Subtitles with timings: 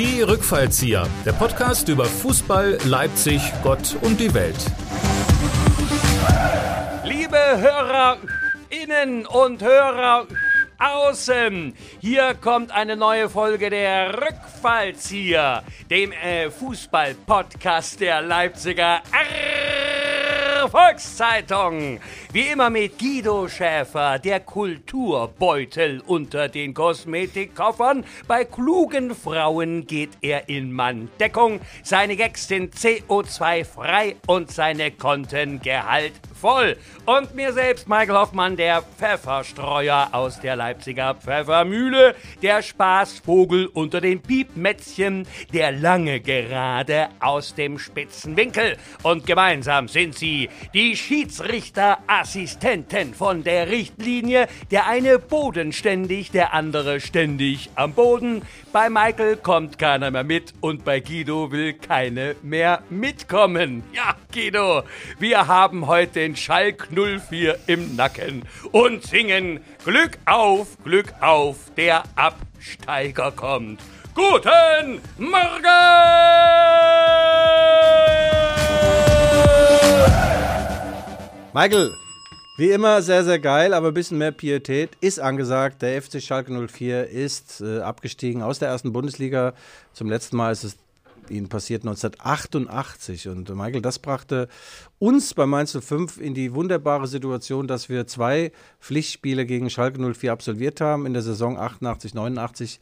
[0.00, 4.56] Die Rückfallzieher, der Podcast über Fußball, Leipzig, Gott und die Welt.
[7.04, 10.26] Liebe Hörerinnen und Hörer
[10.78, 19.02] außen, hier kommt eine neue Folge der Rückfallzieher, dem äh, Fußball-Podcast der Leipziger
[20.68, 22.00] Volkszeitung.
[22.32, 28.04] Wie immer mit Guido Schäfer, der Kulturbeutel unter den Kosmetikkoffern.
[28.26, 31.60] Bei klugen Frauen geht er in Manndeckung.
[31.82, 35.60] Seine Gags sind CO2-frei und seine Konten
[36.40, 36.76] gehaltvoll.
[37.06, 44.22] Und mir selbst, Michael Hoffmann, der Pfefferstreuer aus der Leipziger Pfeffermühle, der Spaßvogel unter den
[44.22, 48.78] Piepmätzchen, der lange Gerade aus dem spitzen Winkel.
[49.02, 54.48] Und gemeinsam sind sie die Schiedsrichterassistenten von der Richtlinie.
[54.70, 58.40] Der eine bodenständig, der andere ständig am Boden.
[58.72, 63.82] Bei Michael kommt keiner mehr mit und bei Guido will keine mehr mitkommen.
[63.92, 64.84] Ja, Guido,
[65.18, 72.04] wir haben heute den Schalk 04 im Nacken und singen Glück auf, Glück auf, der
[72.14, 73.80] Absteiger kommt.
[74.14, 75.66] Guten Morgen!
[81.52, 81.92] Michael,
[82.60, 85.80] wie immer sehr, sehr geil, aber ein bisschen mehr Pietät ist angesagt.
[85.80, 89.54] Der FC Schalke 04 ist äh, abgestiegen aus der ersten Bundesliga.
[89.94, 90.76] Zum letzten Mal ist es
[91.30, 93.28] ihnen passiert 1988.
[93.28, 94.48] Und äh, Michael, das brachte
[94.98, 100.32] uns bei Mainz 05 in die wunderbare Situation, dass wir zwei Pflichtspiele gegen Schalke 04
[100.32, 102.80] absolviert haben in der Saison 88, 89.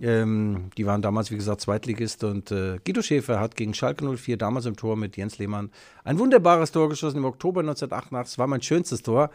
[0.00, 4.36] Ähm, die waren damals, wie gesagt, Zweitligist und äh, Guido Schäfer hat gegen Schalke 04
[4.36, 5.70] damals im Tor mit Jens Lehmann
[6.04, 8.32] ein wunderbares Tor geschossen im Oktober 1988.
[8.32, 9.30] Das war mein schönstes Tor.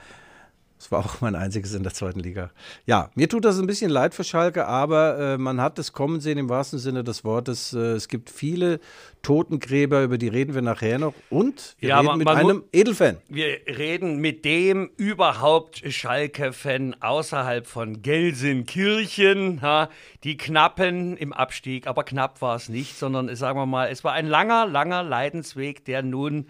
[0.78, 2.52] Das war auch mein einziges in der zweiten Liga.
[2.86, 6.20] Ja, mir tut das ein bisschen leid für Schalke, aber äh, man hat es kommen
[6.22, 7.74] sehen im wahrsten Sinne des Wortes.
[7.74, 8.80] Äh, es gibt viele
[9.24, 11.16] Totengräber, über die reden wir nachher noch.
[11.32, 13.18] Und wir Ja, reden man- mit man einem Edelfan.
[13.28, 19.62] Wir reden mit dem überhaupt Schalke-Fan außerhalb von Gelsenkirchen.
[19.64, 19.90] Ha,
[20.24, 24.04] die Knappen im Abstieg, aber knapp war es nicht, sondern äh, sagen wir mal, es
[24.04, 26.48] war ein langer, langer Leidensweg, der nun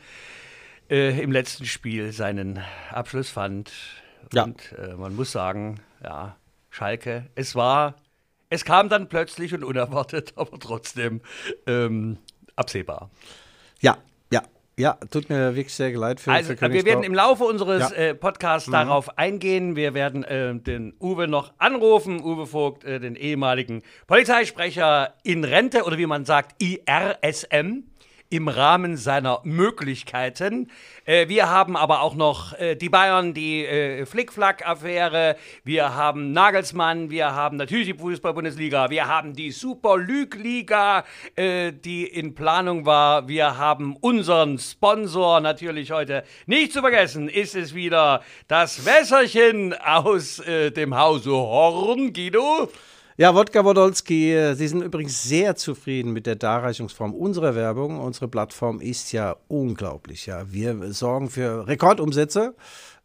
[0.90, 2.60] äh, im letzten Spiel seinen
[2.92, 3.72] Abschluss fand.
[4.34, 4.44] Ja.
[4.44, 6.36] Und äh, man muss sagen, ja,
[6.70, 7.96] Schalke, es war,
[8.50, 11.22] es kam dann plötzlich und unerwartet, aber trotzdem
[11.66, 12.18] ähm,
[12.56, 13.10] absehbar.
[13.80, 13.98] Ja,
[14.32, 14.42] ja,
[14.78, 17.96] ja, tut mir wirklich sehr leid für, Also, für wir werden im Laufe unseres Ja.
[17.96, 19.76] äh, Podcasts darauf eingehen.
[19.76, 25.84] Wir werden äh, den Uwe noch anrufen, Uwe Vogt, äh, den ehemaligen Polizeisprecher in Rente
[25.84, 27.84] oder wie man sagt, IRSM.
[28.30, 30.70] Im Rahmen seiner Möglichkeiten.
[31.06, 35.38] Äh, wir haben aber auch noch äh, die Bayern, die äh, Flickflack-Affäre.
[35.64, 37.10] Wir haben Nagelsmann.
[37.10, 38.90] Wir haben natürlich die Fußball-Bundesliga.
[38.90, 41.06] Wir haben die Super-League-Liga,
[41.36, 43.28] äh, die in Planung war.
[43.28, 47.30] Wir haben unseren Sponsor natürlich heute nicht zu vergessen.
[47.30, 52.70] Ist es wieder das Wässerchen aus äh, dem Hause Horn, Guido?
[53.20, 58.00] Ja, Wodka Wodolski, äh, Sie sind übrigens sehr zufrieden mit der Darreichungsform unserer Werbung.
[58.00, 60.28] Unsere Plattform ist ja unglaublich.
[60.28, 60.54] Ja.
[60.54, 62.54] Wir sorgen für Rekordumsätze.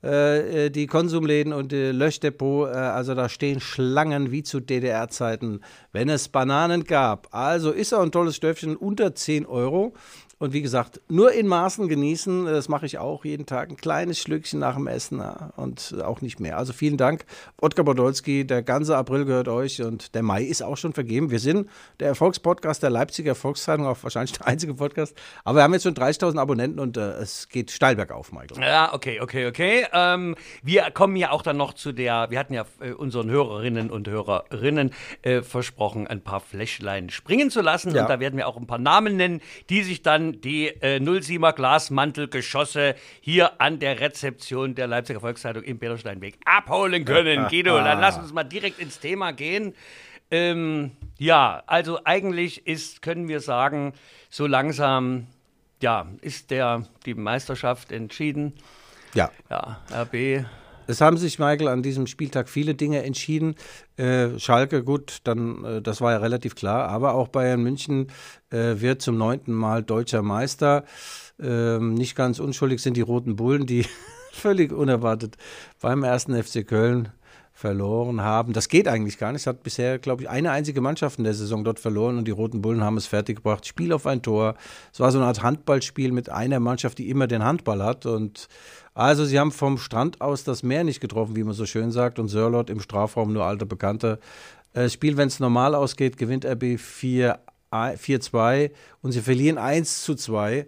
[0.04, 5.60] Äh, äh, die Konsumläden und die Löschdepot, äh, also da stehen Schlangen wie zu DDR-Zeiten,
[5.92, 7.28] wenn es Bananen gab.
[7.30, 9.94] Also ist auch ein tolles Stöffchen unter 10 Euro.
[10.42, 14.18] Und wie gesagt, nur in Maßen genießen, das mache ich auch jeden Tag, ein kleines
[14.18, 16.58] Schlückchen nach dem Essen ja, und auch nicht mehr.
[16.58, 17.24] Also vielen Dank,
[17.60, 21.30] Otkar Podolski, der ganze April gehört euch und der Mai ist auch schon vergeben.
[21.30, 21.68] Wir sind
[22.00, 25.94] der Erfolgspodcast der Leipziger Volkszeitung, auch wahrscheinlich der einzige Podcast, aber wir haben jetzt schon
[25.94, 28.60] 30.000 Abonnenten und äh, es geht steil bergauf, Michael.
[28.60, 29.86] Ja, okay, okay, okay.
[29.92, 33.92] Ähm, wir kommen ja auch dann noch zu der, wir hatten ja äh, unseren Hörerinnen
[33.92, 34.90] und Hörerinnen
[35.22, 37.94] äh, versprochen, ein paar Fläschlein springen zu lassen.
[37.94, 38.02] Ja.
[38.02, 41.52] Und da werden wir auch ein paar Namen nennen, die sich dann die äh, 07er
[41.52, 47.46] Glasmantelgeschosse hier an der Rezeption der Leipziger Volkszeitung im Petersteinweg abholen können.
[47.50, 49.74] Guido, dann lass uns mal direkt ins Thema gehen.
[50.30, 53.92] Ähm, ja, also eigentlich ist, können wir sagen,
[54.30, 55.26] so langsam,
[55.82, 58.54] ja, ist der, die Meisterschaft entschieden.
[59.14, 59.30] Ja.
[59.50, 60.46] Ja, RB.
[60.86, 63.54] Es haben sich, Michael, an diesem Spieltag viele Dinge entschieden.
[63.96, 68.08] Äh, Schalke, gut, dann, äh, das war ja relativ klar, aber auch Bayern München
[68.50, 70.84] äh, wird zum neunten Mal deutscher Meister.
[71.40, 73.86] Ähm, nicht ganz unschuldig sind die Roten Bullen, die
[74.32, 75.36] völlig unerwartet
[75.80, 77.08] beim ersten FC Köln
[77.54, 78.52] verloren haben.
[78.52, 79.42] Das geht eigentlich gar nicht.
[79.42, 82.32] Es hat bisher, glaube ich, eine einzige Mannschaft in der Saison dort verloren und die
[82.32, 83.66] Roten Bullen haben es fertiggebracht.
[83.66, 84.56] Spiel auf ein Tor.
[84.92, 88.06] Es war so eine Art Handballspiel mit einer Mannschaft, die immer den Handball hat.
[88.06, 88.48] Und
[88.94, 92.18] also sie haben vom Strand aus das Meer nicht getroffen, wie man so schön sagt.
[92.18, 94.18] Und Sörlot im Strafraum nur alte Bekannte.
[94.74, 97.38] Äh, Das Spiel, wenn es normal ausgeht, gewinnt RB 4
[97.72, 100.66] 4-2 und sie verlieren 1 zu 2.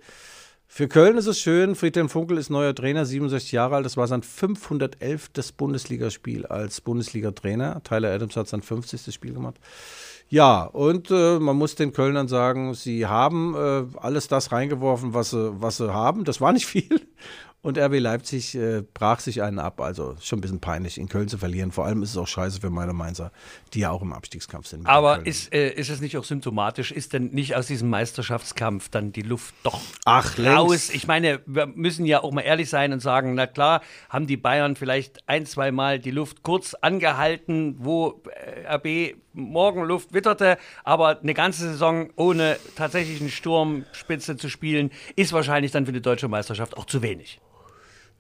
[0.67, 1.77] Für Köln ist es schön.
[1.77, 3.87] Friedhelm Funkel ist neuer Trainer, 67 Jahre alt.
[3.87, 5.31] Das war sein 511.
[5.57, 7.83] Bundesligaspiel als Bundesliga-Trainer.
[7.85, 9.15] Tyler Adams hat sein 50.
[9.15, 9.57] Spiel gemacht.
[10.29, 15.31] Ja, und äh, man muss den Kölnern sagen, sie haben äh, alles das reingeworfen, was
[15.31, 16.25] sie, was sie haben.
[16.25, 17.03] Das war nicht viel.
[17.65, 19.81] Und RB Leipzig äh, brach sich einen ab.
[19.81, 21.73] Also schon ein bisschen peinlich, in Köln zu verlieren.
[21.73, 23.33] Vor allem ist es auch scheiße für meine Mainzer,
[23.73, 24.87] die ja auch im Abstiegskampf sind.
[24.87, 26.93] Aber ist, äh, ist es nicht auch symptomatisch?
[26.93, 30.69] Ist denn nicht aus diesem Meisterschaftskampf dann die Luft doch Ach, raus?
[30.69, 30.95] längst.
[30.95, 34.37] Ich meine, wir müssen ja auch mal ehrlich sein und sagen, na klar, haben die
[34.37, 41.19] Bayern vielleicht ein, zwei Mal die Luft kurz angehalten, wo äh, RB Morgenluft witterte, aber
[41.19, 46.77] eine ganze Saison ohne tatsächlichen Sturmspitze zu spielen, ist wahrscheinlich dann für die deutsche Meisterschaft
[46.77, 47.41] auch zu wenig.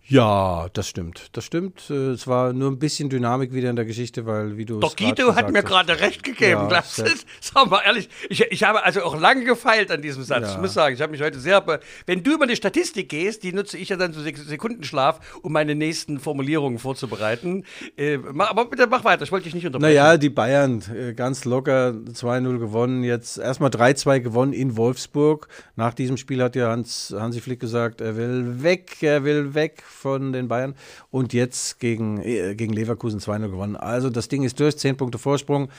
[0.06, 1.28] Ja, das stimmt.
[1.32, 1.88] Das stimmt.
[1.88, 4.96] Äh, Es war nur ein bisschen Dynamik wieder in der Geschichte, weil, wie du Doch
[4.96, 6.60] Guido hat mir gerade recht gegeben.
[6.62, 7.06] Ja, Glaubst du?
[7.06, 10.42] sehr- Sag mal ehrlich, ich, ich habe also auch lange gefeilt an diesem Satz.
[10.48, 10.52] Ja.
[10.52, 11.64] Ich muss sagen, ich habe mich heute sehr.
[12.04, 15.52] Wenn du über die Statistik gehst, die nutze ich ja dann so Sek- Sekundenschlaf, um
[15.52, 17.64] meine nächsten Formulierungen vorzubereiten.
[17.96, 19.94] Äh, aber bitte mach weiter, ich wollte dich nicht unterbrechen.
[19.94, 23.04] Naja, die Bayern äh, ganz locker 2-0 gewonnen.
[23.04, 25.48] Jetzt erstmal 3-2 gewonnen in Wolfsburg.
[25.76, 29.82] Nach diesem Spiel hat ja Hans, Hansi Flick gesagt, er will weg, er will weg
[30.04, 30.74] von den Bayern.
[31.10, 33.76] Und jetzt gegen, äh, gegen Leverkusen 2-0 gewonnen.
[33.76, 35.70] Also das Ding ist durch, 10 Punkte Vorsprung.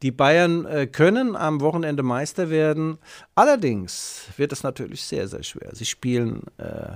[0.00, 2.96] Die Bayern äh, können am Wochenende Meister werden.
[3.34, 5.70] Allerdings wird es natürlich sehr, sehr schwer.
[5.74, 6.92] Sie spielen äh,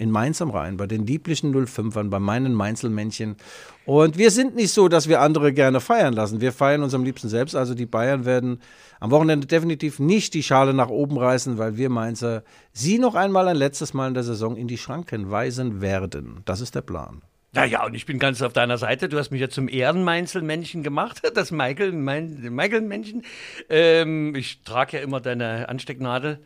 [0.00, 3.36] in Mainz am Rhein, bei den lieblichen 05ern, bei meinen Mainzelmännchen.
[3.84, 6.40] Und wir sind nicht so, dass wir andere gerne feiern lassen.
[6.40, 7.54] Wir feiern uns am liebsten selbst.
[7.54, 8.62] Also die Bayern werden
[8.98, 13.46] am Wochenende definitiv nicht die Schale nach oben reißen, weil wir Mainzer sie noch einmal
[13.46, 16.40] ein letztes Mal in der Saison in die Schranken weisen werden.
[16.46, 17.20] Das ist der Plan.
[17.52, 19.08] Ja, ja, und ich bin ganz auf deiner Seite.
[19.10, 23.22] Du hast mich ja zum Ehrenmeinzelmännchen gemacht, das Michael, mein, Michael-Männchen.
[23.68, 26.38] Ähm, ich trage ja immer deine Anstecknadel.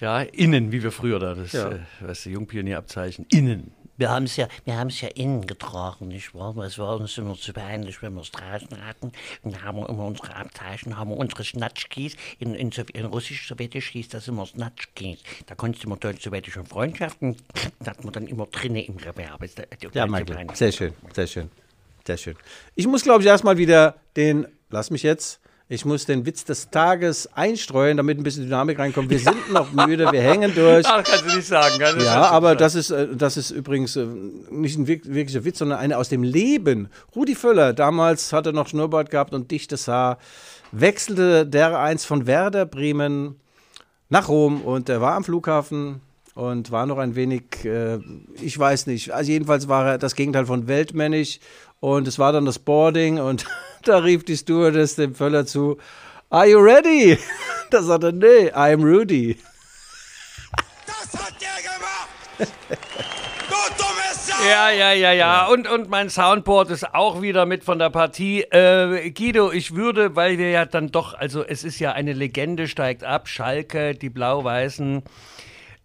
[0.00, 1.70] Ja, innen, wie wir früher da, das, Ja.
[1.70, 3.26] äh, weißt du, Jungpionierabzeichen.
[3.30, 3.72] Innen.
[3.96, 6.56] Wir haben es ja, wir haben es ja innen getragen, nicht wahr?
[6.58, 9.10] Es war uns immer zu peinlich, wenn wir es draußen hatten.
[9.42, 12.14] Und da haben wir immer unsere Abzeichen, haben wir unsere Schnatschkis.
[12.38, 15.18] In, in, in Russisch-Sowjetisch hieß das immer Schnatschkis.
[15.46, 17.34] Da konntest du immer deutsch-sowjetische Freundschaften,
[17.80, 19.44] das hat man dann immer drinnen im Reverb.
[19.92, 20.46] Ja, Michael.
[20.54, 21.50] Sehr schön, sehr schön,
[22.06, 22.36] sehr schön.
[22.76, 26.70] Ich muss, glaube ich, erstmal wieder den, lass mich jetzt, ich muss den Witz des
[26.70, 29.10] Tages einstreuen, damit ein bisschen Dynamik reinkommt.
[29.10, 30.86] Wir sind noch müde, wir hängen durch.
[30.88, 31.78] Ach, kannst du nicht sagen.
[31.78, 34.06] Kann, Ja, aber das ist, äh, das ist übrigens äh,
[34.50, 36.88] nicht ein wirk- wirklicher Witz, sondern eine aus dem Leben.
[37.14, 40.18] Rudi Völler, damals hat er noch Schnurrbart gehabt und dichtes Haar,
[40.72, 43.36] wechselte der eins von Werder Bremen
[44.08, 46.00] nach Rom und er war am Flughafen
[46.34, 47.98] und war noch ein wenig, äh,
[48.40, 51.40] ich weiß nicht, also jedenfalls war er das Gegenteil von weltmännisch
[51.80, 53.44] und es war dann das Boarding und
[53.88, 55.78] da rief die Stewardess dem Völler zu,
[56.30, 57.18] Are you ready?
[57.70, 59.36] Da sagt er, nee, I'm Rudy.
[60.86, 62.08] Das hat der gemacht!
[62.38, 64.42] Du dummes Sau!
[64.48, 65.46] Ja, ja, ja, ja.
[65.48, 68.40] Und, und mein Soundboard ist auch wieder mit von der Partie.
[68.40, 72.68] Äh, Guido, ich würde, weil wir ja dann doch, also es ist ja eine Legende,
[72.68, 75.02] steigt ab, Schalke, die Blau-Weißen.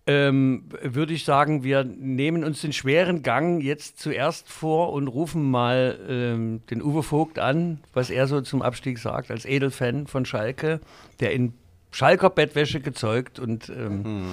[0.05, 5.49] Ähm, würde ich sagen, wir nehmen uns den schweren Gang jetzt zuerst vor und rufen
[5.49, 10.25] mal ähm, den Uwe Vogt an, was er so zum Abstieg sagt, als Edelfan von
[10.25, 10.81] Schalke,
[11.21, 11.53] der in
[11.91, 14.25] Schalker Bettwäsche gezeugt und ähm,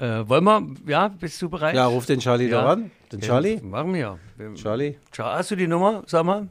[0.00, 1.76] äh, wollen wir, ja, bist du bereit?
[1.76, 2.62] Ja, ruf den Charlie Ja.
[2.62, 2.90] da ran.
[3.12, 3.60] Den Charlie?
[3.62, 4.18] Machen wir.
[4.56, 4.96] Charlie?
[5.12, 6.02] Cha- Hast du die Nummer?
[6.06, 6.48] Sag mal.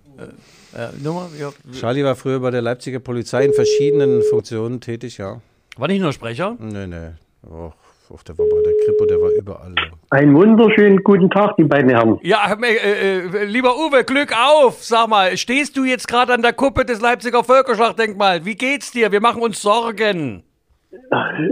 [0.74, 1.30] Äh, äh, Nummer?
[1.38, 1.52] Ja.
[1.78, 5.42] Charlie war früher bei der Leipziger Polizei in verschiedenen Funktionen tätig, ja.
[5.76, 6.56] War nicht nur Sprecher?
[6.58, 7.10] Nee, nee.
[7.46, 7.74] Och,
[8.10, 9.76] och, der war bei der Kripo, der war überall.
[10.10, 12.20] Einen wunderschönen guten Tag, die beiden Herren.
[12.22, 14.84] Ja, äh, äh, lieber Uwe, Glück auf!
[14.84, 18.46] Sag mal, stehst du jetzt gerade an der Kuppe des Leipziger Völkerschlachtdenkmals?
[18.46, 19.12] Wie geht's dir?
[19.12, 20.44] Wir machen uns Sorgen.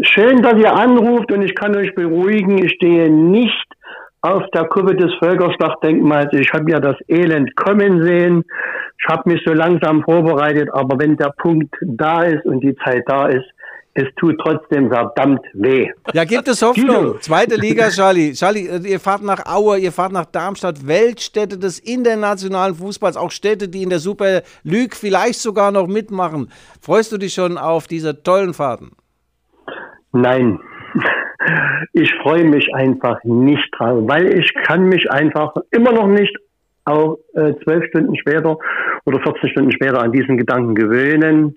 [0.02, 3.68] Schön, dass ihr anruft und ich kann euch beruhigen, ich stehe nicht
[4.22, 6.32] auf der Kuppe des Völkerschlachtdenkmals.
[6.34, 8.46] Ich habe ja das Elend kommen sehen.
[9.00, 13.04] Ich habe mich so langsam vorbereitet, aber wenn der Punkt da ist und die Zeit
[13.08, 13.46] da ist,
[13.96, 15.88] es tut trotzdem verdammt weh.
[16.14, 17.20] Ja, gibt es Hoffnung.
[17.22, 18.34] Zweite Liga, Charlie.
[18.34, 23.32] Charlie, äh, ihr fahrt nach Aue, ihr fahrt nach Darmstadt, Weltstädte des internationalen Fußballs, auch
[23.32, 26.50] Städte, die in der Super League vielleicht sogar noch mitmachen.
[26.82, 28.94] Freust du dich schon auf diese tollen Fahrten?
[30.12, 30.60] Nein,
[31.94, 36.36] ich freue mich einfach nicht drauf, weil ich kann mich einfach immer noch nicht
[36.86, 38.58] auch äh, zwölf Stunden später
[39.06, 41.56] oder 14 Stunden später an diesen Gedanken gewöhnen.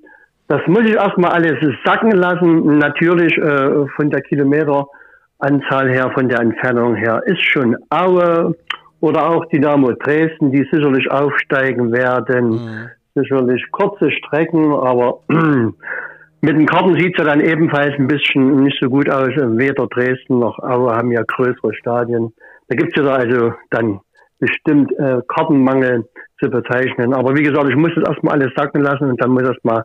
[0.49, 2.79] Das muss ich erstmal alles sacken lassen.
[2.79, 8.55] Natürlich äh, von der Kilometeranzahl her, von der Entfernung her ist schon Aue
[9.01, 12.91] oder auch Dynamo Dresden, die sicherlich aufsteigen werden.
[13.15, 15.21] Sicherlich kurze Strecken, aber
[16.43, 19.31] Mit den Karten sieht es ja dann ebenfalls ein bisschen nicht so gut aus.
[19.31, 22.33] Weder Dresden noch Aue haben ja größere Stadien.
[22.69, 24.01] Da gibt es ja also dann
[24.39, 26.05] bestimmt äh, Kartenmangel
[26.39, 27.15] zu bezeichnen.
[27.15, 29.83] Aber wie gesagt, ich muss das erstmal alles sacken lassen und dann muss erstmal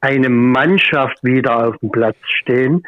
[0.00, 2.82] eine Mannschaft wieder auf dem Platz stehen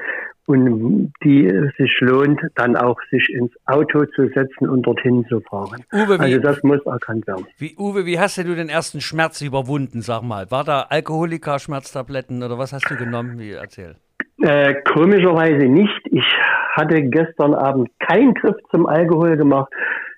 [0.46, 5.40] und die es sich lohnt, dann auch sich ins Auto zu setzen und dorthin zu
[5.40, 5.84] fahren.
[5.92, 7.46] Uwe, wie- also das muss erkannt werden.
[7.58, 10.50] Wie, Uwe, wie hast du den ersten Schmerz überwunden, sag mal?
[10.50, 13.38] War da Alkoholiker-Schmerztabletten oder was hast du genommen?
[13.38, 13.96] Wie, erzähl.
[14.42, 16.00] Äh, komischerweise nicht.
[16.10, 16.24] Ich
[16.72, 19.72] hatte gestern Abend keinen Griff zum Alkohol gemacht.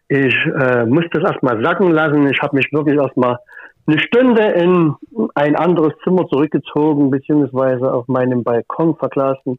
[0.08, 2.26] Ich äh, musste das erstmal sacken lassen.
[2.28, 3.36] Ich habe mich wirklich erstmal
[3.86, 4.94] eine Stunde in
[5.34, 9.58] ein anderes Zimmer zurückgezogen, beziehungsweise auf meinem Balkon verglasen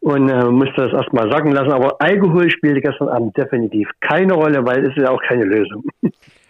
[0.00, 1.72] und äh, musste das erstmal sacken lassen.
[1.72, 5.84] Aber Alkohol spielte gestern Abend definitiv keine Rolle, weil es ist ja auch keine Lösung.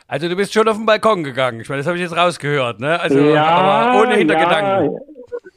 [0.09, 1.61] Also du bist schon auf den Balkon gegangen.
[1.61, 3.01] Ich meine, das habe ich jetzt rausgehört, ne?
[3.01, 4.93] Also aber ohne Hintergedanken.
[4.93, 5.01] Ja,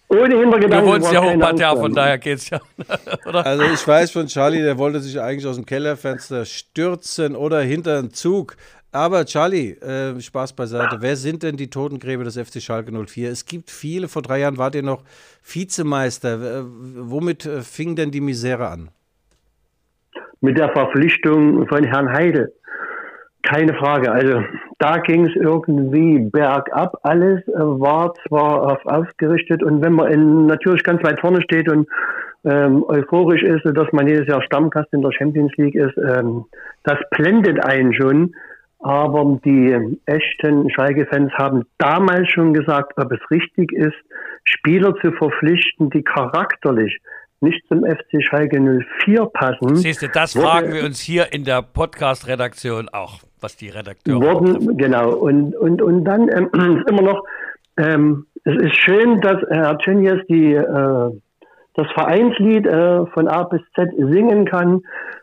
[0.09, 0.89] ohne Du Hintergedanken.
[0.93, 2.59] wohnst ja hochparterre, von daher geht's ja.
[3.27, 3.45] Oder?
[3.45, 7.97] Also ich weiß von Charlie, der wollte sich eigentlich aus dem Kellerfenster stürzen oder hinter
[7.97, 8.55] einen Zug.
[8.91, 10.97] Aber Charlie, äh, Spaß beiseite.
[11.01, 13.29] Wer sind denn die Totengräber des FC Schalke 04?
[13.29, 14.07] Es gibt viele.
[14.07, 15.03] Vor drei Jahren wart ihr noch
[15.43, 16.59] Vizemeister.
[16.59, 18.89] Äh, womit äh, fing denn die Misere an?
[20.41, 22.53] mit der Verpflichtung von Herrn Heidel.
[23.43, 24.11] Keine Frage.
[24.11, 24.43] Also
[24.79, 26.99] da ging es irgendwie bergab.
[27.03, 31.71] Alles äh, war zwar auf ausgerichtet und wenn man in, natürlich ganz weit vorne steht
[31.71, 31.87] und
[32.43, 36.45] ähm, euphorisch ist, dass man jedes Jahr Stammgast in der Champions League ist, ähm,
[36.83, 38.35] das blendet einen schon.
[38.79, 43.95] Aber die echten Schalke-Fans haben damals schon gesagt, ob es richtig ist,
[44.43, 46.97] Spieler zu verpflichten, die charakterlich
[47.41, 48.59] nicht zum FC Schalke
[49.03, 49.75] 04 passen.
[49.75, 54.21] Siehst du, das wurde- fragen wir uns hier in der Podcast-Redaktion auch, was die Redakteure
[54.21, 55.13] wurden, genau.
[55.13, 57.23] Und, und, und dann ähm, ist immer noch,
[57.77, 61.09] ähm, es ist schön, dass Herr Tönnies die, äh,
[61.75, 64.81] das Vereinslied äh, von A bis Z singen kann.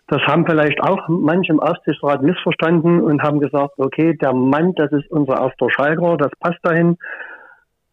[0.09, 4.93] Das haben vielleicht auch manche im Aufsichtsrat missverstanden und haben gesagt, okay, der Mann, das
[4.93, 6.99] ist unser erster Schalker, das passt dahin.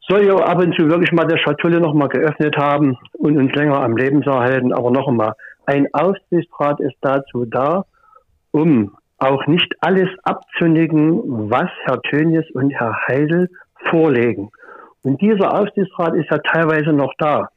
[0.09, 3.81] Soll ja ab und zu wirklich mal der Schatulle nochmal geöffnet haben und uns länger
[3.81, 4.73] am Leben zu erhalten.
[4.73, 5.33] Aber noch einmal,
[5.65, 7.85] ein Aufsichtsrat ist dazu da,
[8.51, 13.49] um auch nicht alles abzunicken, was Herr Tönnies und Herr Heidel
[13.89, 14.49] vorlegen.
[15.03, 17.49] Und dieser Aufsichtsrat ist ja teilweise noch da.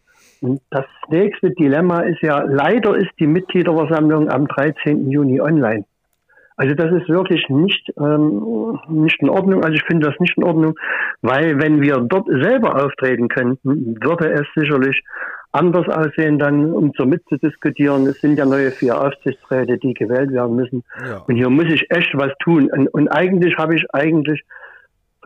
[0.45, 5.11] Und das nächste Dilemma ist ja, leider ist die Mitgliederversammlung am 13.
[5.11, 5.87] Juni online.
[6.57, 9.65] Also das ist wirklich nicht, ähm, nicht in Ordnung.
[9.65, 10.75] Also ich finde das nicht in Ordnung,
[11.23, 15.03] weil wenn wir dort selber auftreten könnten, würde es sicherlich
[15.53, 18.07] anders aussehen, dann um so mitzudiskutieren.
[18.07, 20.85] Es sind ja neue vier Aufsichtsräte, die gewählt werden müssen.
[21.09, 21.23] Ja.
[21.27, 22.71] Und hier muss ich echt was tun.
[22.71, 24.43] Und, und eigentlich habe ich eigentlich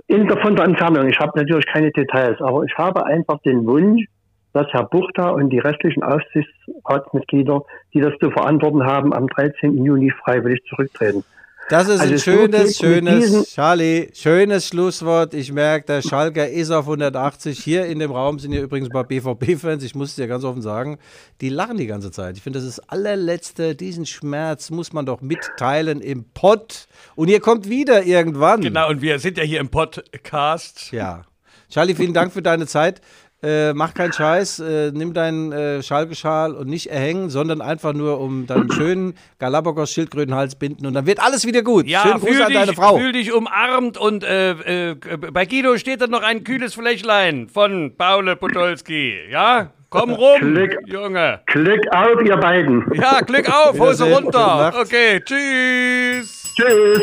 [0.06, 3.66] in der, von der Entfernung, ich habe natürlich keine Details, aber ich habe einfach den
[3.66, 4.04] Wunsch,
[4.52, 7.62] dass Herr Buchter und die restlichen Aufsichtsratsmitglieder,
[7.95, 9.85] die das zu verantworten haben, am 13.
[9.85, 11.25] Juni freiwillig zurücktreten.
[11.69, 15.35] Das ist Also ein schönes, schönes, Charlie, schönes Schlusswort.
[15.35, 17.59] Ich merke, der Schalker ist auf 180.
[17.59, 20.45] Hier in dem Raum sind ja übrigens ein paar BVB-Fans, ich muss es dir ganz
[20.45, 20.99] offen sagen,
[21.43, 22.38] die lachen die ganze Zeit.
[22.38, 26.87] Ich finde, das ist das allerletzte, diesen Schmerz muss man doch mitteilen im Pott.
[27.17, 28.62] Und ihr kommt wieder irgendwann.
[28.62, 30.90] Genau, und wir sind ja hier im Podcast.
[30.93, 31.25] Ja.
[31.69, 33.02] Charlie, vielen Dank für deine Zeit.
[33.40, 38.18] Äh, mach keinen Scheiß, äh, nimm deinen äh, Schalke-Schal und nicht erhängen, sondern einfach nur
[38.18, 41.87] um deinen schönen Galapagos Schildkrötenhals binden und dann wird alles wieder gut.
[41.87, 42.99] Ja, Schönen Gruß fühl an dich, deine Frau.
[42.99, 44.95] fühl dich umarmt und äh, äh,
[45.33, 49.14] bei Guido steht da noch ein kühles Flächlein von Paul Podolski.
[49.30, 50.76] Ja, komm rum, Klick.
[50.87, 51.40] Junge.
[51.47, 52.85] Glück auf, ihr beiden.
[52.95, 54.75] Ja, Glück auf, Hose runter.
[54.80, 56.54] Okay, tschüss.
[56.57, 57.02] Tschüss.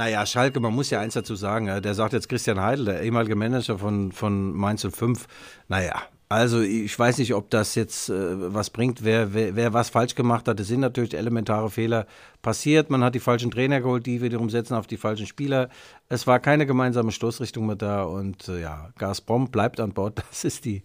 [0.00, 3.36] Naja, Schalke, man muss ja eins dazu sagen, der sagt jetzt Christian Heidel, der ehemalige
[3.36, 5.26] Manager von, von Mainz 05.
[5.68, 9.90] Naja, also ich weiß nicht, ob das jetzt äh, was bringt, wer, wer, wer was
[9.90, 10.58] falsch gemacht hat.
[10.58, 12.06] Es sind natürlich elementare Fehler
[12.40, 12.88] passiert.
[12.88, 15.68] Man hat die falschen Trainer geholt, die wiederum setzen auf die falschen Spieler.
[16.08, 20.22] Es war keine gemeinsame Stoßrichtung mehr da und äh, ja, Gazprom bleibt an Bord.
[20.30, 20.82] Das ist die,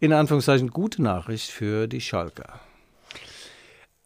[0.00, 2.58] in Anführungszeichen, gute Nachricht für die Schalker.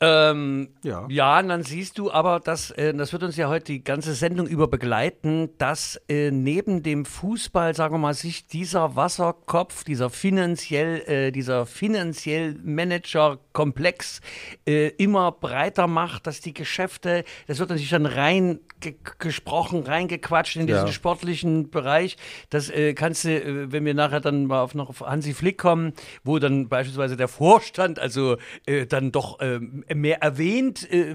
[0.02, 1.06] Ähm, Ja.
[1.10, 4.14] ja, und dann siehst du aber, dass, äh, das wird uns ja heute die ganze
[4.14, 10.08] Sendung über begleiten, dass äh, neben dem Fußball, sagen wir mal, sich dieser Wasserkopf, dieser
[10.08, 14.20] finanziell, äh, dieser finanziell Manager-Komplex
[14.66, 20.56] äh, immer breiter macht, dass die Geschäfte, das wird natürlich dann rein ge gesprochen, reingequatscht
[20.56, 20.92] in diesen Ja.
[20.92, 22.16] sportlichen Bereich.
[22.48, 25.58] Das äh, kannst du, äh, wenn wir nachher dann mal auf noch auf Hansi Flick
[25.58, 25.92] kommen,
[26.24, 28.38] wo dann beispielsweise der Vorstand also
[28.88, 31.14] dann doch ähm, mehr erwähnt, äh,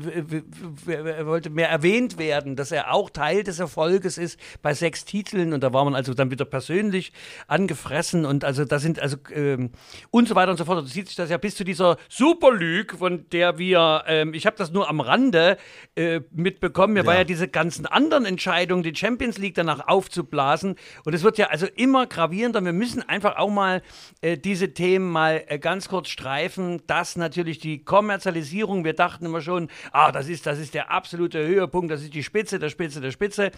[0.87, 5.53] er wollte mehr erwähnt werden, dass er auch Teil des Erfolges ist bei sechs Titeln
[5.53, 7.13] und da war man also dann wieder persönlich
[7.47, 9.71] angefressen und also da sind also ähm,
[10.11, 10.85] und so weiter und so fort.
[10.85, 14.45] Da zieht sich das ja bis zu dieser Super League, von der wir, ähm, ich
[14.45, 15.57] habe das nur am Rande
[15.95, 16.93] äh, mitbekommen.
[16.93, 21.37] Mir war ja diese ganzen anderen Entscheidungen, die Champions League danach aufzublasen und es wird
[21.37, 22.63] ja also immer gravierender.
[22.63, 23.81] Wir müssen einfach auch mal
[24.21, 29.41] äh, diese Themen mal äh, ganz kurz streifen, dass natürlich die Kommerzialisierung, wir dachten immer
[29.41, 33.01] schon, ah, das ist, das ist der absolute Höhepunkt, das ist die Spitze der Spitze
[33.01, 33.51] der Spitze.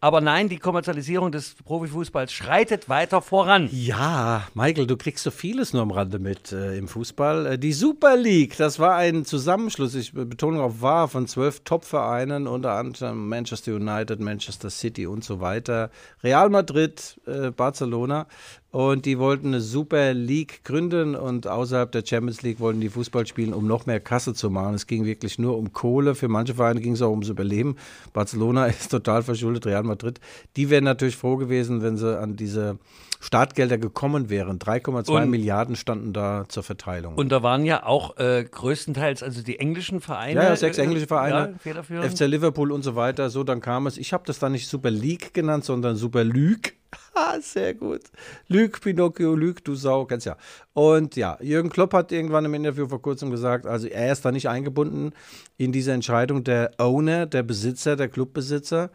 [0.00, 3.68] Aber nein, die Kommerzialisierung des Profifußballs schreitet weiter voran.
[3.72, 7.46] Ja, Michael, du kriegst so vieles nur am Rande mit äh, im Fußball.
[7.46, 12.46] Äh, die Super League, das war ein Zusammenschluss, ich betone auf war, von zwölf Top-Vereinen,
[12.46, 15.90] unter anderem Manchester United, Manchester City und so weiter,
[16.22, 18.26] Real Madrid, äh, Barcelona.
[18.74, 23.24] Und die wollten eine Super League gründen und außerhalb der Champions League wollten die Fußball
[23.24, 24.74] spielen, um noch mehr Kasse zu machen.
[24.74, 26.16] Es ging wirklich nur um Kohle.
[26.16, 27.76] Für manche Vereine ging es auch ums Überleben.
[28.12, 30.18] Barcelona ist total verschuldet, Real Madrid.
[30.56, 32.80] Die wären natürlich froh gewesen, wenn sie an diese
[33.24, 34.58] Startgelder gekommen wären.
[34.58, 37.14] 3,2 Und- Milliarden standen da zur Verteilung.
[37.14, 40.40] Und da waren ja auch äh, größtenteils also die englischen Vereine.
[40.42, 42.02] ja, ja, sechs äh, englische Vereine, Ja.
[42.02, 43.30] FC Liverpool und so weiter.
[43.30, 43.96] So, dann kam es.
[43.96, 46.74] Ich habe das dann nicht Super League genannt, sondern Super Lüg.
[47.16, 48.02] Ah, sehr gut.
[48.48, 50.36] Lüg, Pinocchio, Lüg, du Sau, kennst ja.
[50.74, 54.30] Und ja, Jürgen Klopp hat irgendwann im Interview vor kurzem gesagt, also er ist da
[54.32, 55.12] nicht eingebunden
[55.56, 58.90] in diese Entscheidung der Owner, der Besitzer, der Clubbesitzer.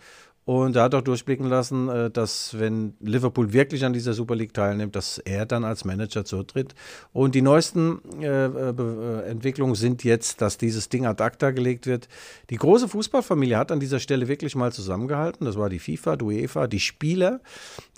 [0.50, 4.52] Und er hat auch durchblicken lassen, äh, dass wenn Liverpool wirklich an dieser Super League
[4.52, 6.74] teilnimmt, dass er dann als Manager zutritt.
[7.14, 11.86] Und die neuesten äh, äh, äh, Entwicklungen sind jetzt, dass dieses Ding ad acta gelegt
[11.86, 12.08] wird.
[12.50, 15.46] Die große Fußballfamilie hat an dieser Stelle wirklich mal zusammengehalten.
[15.46, 17.42] Das war die FIFA, die UEFA, die Spieler,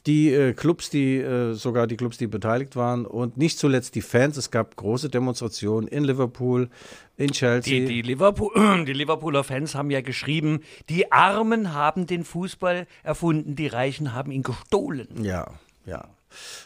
[0.06, 4.02] die äh, Clubs, die äh, sogar die Clubs, die beteiligt waren und nicht zuletzt die
[4.02, 4.36] Fans.
[4.36, 6.70] Es gab große Demonstrationen in Liverpool,
[7.18, 7.80] in Chelsea.
[7.82, 8.52] Die, die, Liverpool,
[8.86, 14.32] die Liverpooler Fans haben ja geschrieben, die Armen haben den Fußball erfunden, die Reichen haben
[14.32, 15.24] ihn gestohlen.
[15.24, 15.48] Ja,
[15.86, 16.08] ja.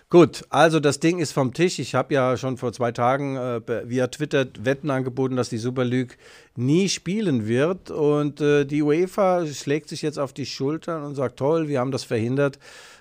[0.10, 1.80] Gut, also das Ding ist vom Tisch.
[1.80, 5.84] Ich habe ja schon vor zwei Tagen äh, via Twitter Wetten angeboten, dass die Super
[5.84, 6.18] League
[6.56, 7.90] nie spielen wird.
[7.90, 11.92] Und äh, die UEFA schlägt sich jetzt auf die Schultern und sagt, toll, wir haben
[11.92, 12.60] das verhindert.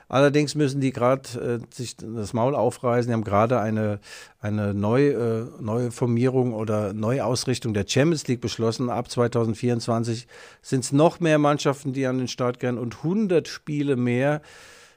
[0.09, 3.09] Allerdings müssen die gerade äh, sich das Maul aufreißen.
[3.09, 4.01] Die haben gerade eine,
[4.40, 8.90] eine Neu, äh, neue Formierung oder Neuausrichtung der Champions League beschlossen.
[8.90, 10.27] Ab 2024
[10.62, 14.43] sind es noch mehr Mannschaften, die an den Start gehen und 100 Spiele mehr.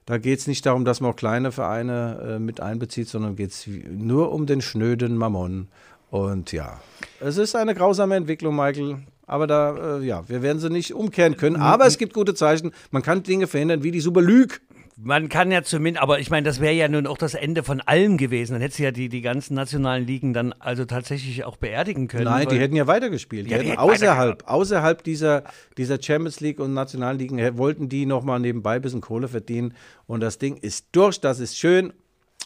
[0.06, 3.52] Da geht es nicht darum, dass man auch kleine Vereine äh, mit einbezieht, sondern geht
[3.52, 5.68] es nur um den schnöden Mammon.
[6.10, 6.80] Und ja,
[7.20, 9.00] es ist eine grausame Entwicklung, Michael.
[9.26, 11.58] Aber da, äh, ja, wir werden sie nicht umkehren können.
[11.58, 12.72] Aber es gibt gute Zeichen.
[12.92, 14.62] Man kann Dinge verhindern, wie die Super Lüg.
[15.00, 17.82] Man kann ja zumindest, aber ich meine, das wäre ja nun auch das Ende von
[17.82, 18.54] allem gewesen.
[18.54, 22.24] Dann hättest du ja die, die ganzen nationalen Ligen dann also tatsächlich auch beerdigen können.
[22.24, 23.46] Nein, die hätten ja weitergespielt.
[23.46, 25.44] Die Ja, die hätten außerhalb, außerhalb dieser,
[25.78, 29.76] dieser Champions League und nationalen Ligen wollten die nochmal nebenbei ein bisschen Kohle verdienen.
[30.08, 31.94] Und das Ding ist durch, das ist schön.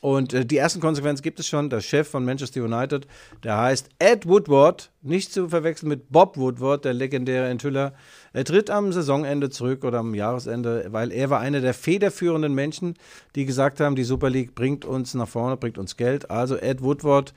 [0.02, 1.70] Und äh, die ersten Konsequenzen gibt es schon.
[1.70, 3.08] Der Chef von Manchester United,
[3.44, 7.94] der heißt Ed Woodward, nicht zu verwechseln mit Bob Woodward, der legendäre Enthüller.
[8.34, 12.96] Er tritt am Saisonende zurück oder am Jahresende, weil er war einer der federführenden Menschen,
[13.36, 16.32] die gesagt haben, die Super League bringt uns nach vorne, bringt uns Geld.
[16.32, 17.34] Also Ed Woodward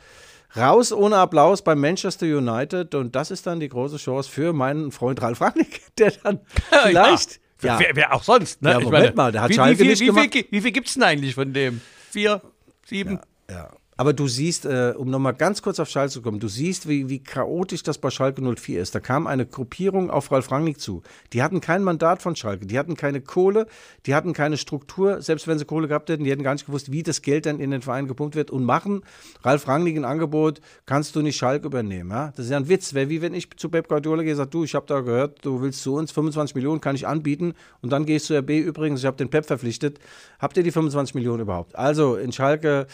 [0.57, 4.93] Raus ohne Applaus bei Manchester United und das ist dann die große Chance für meinen
[4.93, 6.41] Freund Ralf Rangnick, der dann
[6.85, 7.41] vielleicht.
[7.61, 7.79] Ja.
[7.79, 8.71] Wer, wer auch sonst, ne?
[8.71, 10.33] Ja, Moment mal, der hat wie, Schalke wie viel, nicht wie gemacht.
[10.33, 11.81] Viel, wie viel gibt es denn eigentlich von dem?
[12.11, 12.41] Vier?
[12.85, 13.21] Sieben?
[13.51, 13.71] Ja.
[13.97, 17.09] Aber du siehst, äh, um nochmal ganz kurz auf Schalke zu kommen, du siehst, wie,
[17.09, 18.95] wie chaotisch das bei Schalke 04 ist.
[18.95, 21.03] Da kam eine Gruppierung auf Ralf Rangnick zu.
[21.33, 23.67] Die hatten kein Mandat von Schalke, die hatten keine Kohle,
[24.07, 25.23] die hatten keine Struktur.
[25.23, 27.61] Selbst wenn sie Kohle gehabt hätten, die hätten gar nicht gewusst, wie das Geld dann
[27.61, 29.03] in den Verein gepumpt wird und machen
[29.43, 32.11] Ralf Rangnick ein Angebot, kannst du nicht Schalke übernehmen.
[32.11, 32.33] Ja?
[32.35, 32.95] Das ist ja ein Witz.
[32.95, 35.45] Wäre wie wenn ich zu Pep Guardiola gehe und sage, du, ich habe da gehört,
[35.45, 38.51] du willst zu uns 25 Millionen, kann ich anbieten und dann gehe ich zu RB
[38.51, 39.99] übrigens, ich habe den Pep verpflichtet.
[40.39, 41.77] Habt ihr die 25 Millionen überhaupt?
[41.77, 42.87] Also in Schalke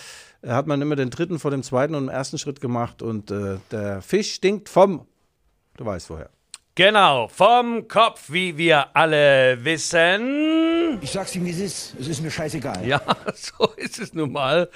[0.46, 3.58] hat man immer den dritten vor dem zweiten und den ersten Schritt gemacht und äh,
[3.70, 5.06] der Fisch stinkt vom,
[5.76, 6.30] du weißt woher.
[6.80, 10.98] Genau, vom Kopf, wie wir alle wissen.
[11.02, 11.94] Ich sag's ihm, wie es ist.
[12.00, 12.86] Es ist mir scheißegal.
[12.86, 13.02] Ja,
[13.34, 14.70] so ist es nun mal.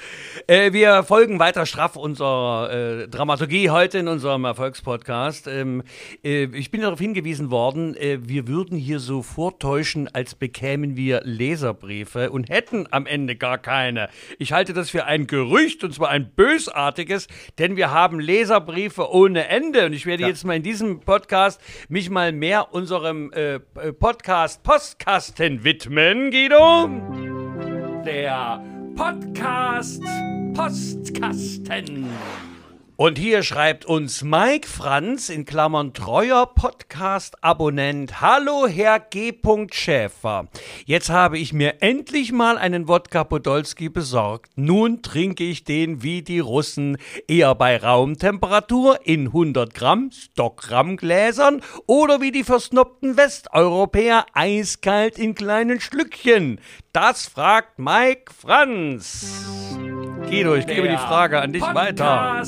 [0.47, 2.71] Äh, wir folgen weiter straff unserer
[3.05, 5.47] äh, Dramaturgie heute in unserem Erfolgspodcast.
[5.47, 5.83] Ähm,
[6.23, 11.23] äh, ich bin darauf hingewiesen worden, äh, wir würden hier so vortäuschen, als bekämen wir
[11.25, 14.11] Leserbriefe und hätten am Ende gar keine.
[14.38, 19.49] Ich halte das für ein Gerücht und zwar ein bösartiges, denn wir haben Leserbriefe ohne
[19.49, 21.62] Ende und ich werde jetzt mal in diesem Podcast
[21.94, 26.88] mich mal mehr unserem äh, Podcast Postkasten widmen, Guido.
[28.04, 28.61] Der
[28.96, 30.02] Podcast
[30.54, 32.09] Postkasten.
[32.96, 38.20] Und hier schreibt uns Mike Franz in Klammern treuer Podcast-Abonnent.
[38.20, 39.33] Hallo Herr G.
[39.72, 40.46] Schäfer.
[40.87, 44.52] Jetzt habe ich mir endlich mal einen Wodka Podolski besorgt.
[44.54, 51.62] Nun trinke ich den wie die Russen eher bei Raumtemperatur in 100 Gramm Stockgramm Gläsern
[51.87, 56.61] oder wie die versnobten Westeuropäer eiskalt in kleinen Schlückchen.
[56.92, 59.26] Das fragt Mike Franz.
[60.35, 62.42] Guido, ich gebe die Frage an dich weiter.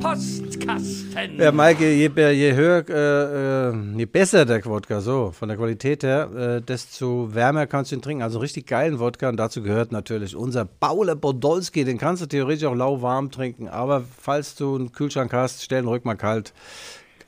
[0.00, 1.38] Postkasten.
[1.38, 6.04] Ja, Maike, je, je höher, äh, äh, je besser der Wodka, so, von der Qualität
[6.04, 8.22] her, äh, desto wärmer kannst du ihn trinken.
[8.22, 11.84] Also richtig geilen Wodka und dazu gehört natürlich unser Paule Podolski.
[11.84, 15.88] Den kannst du theoretisch auch lauwarm trinken, aber falls du einen Kühlschrank hast, stell ihn
[15.88, 16.52] ruhig mal kalt.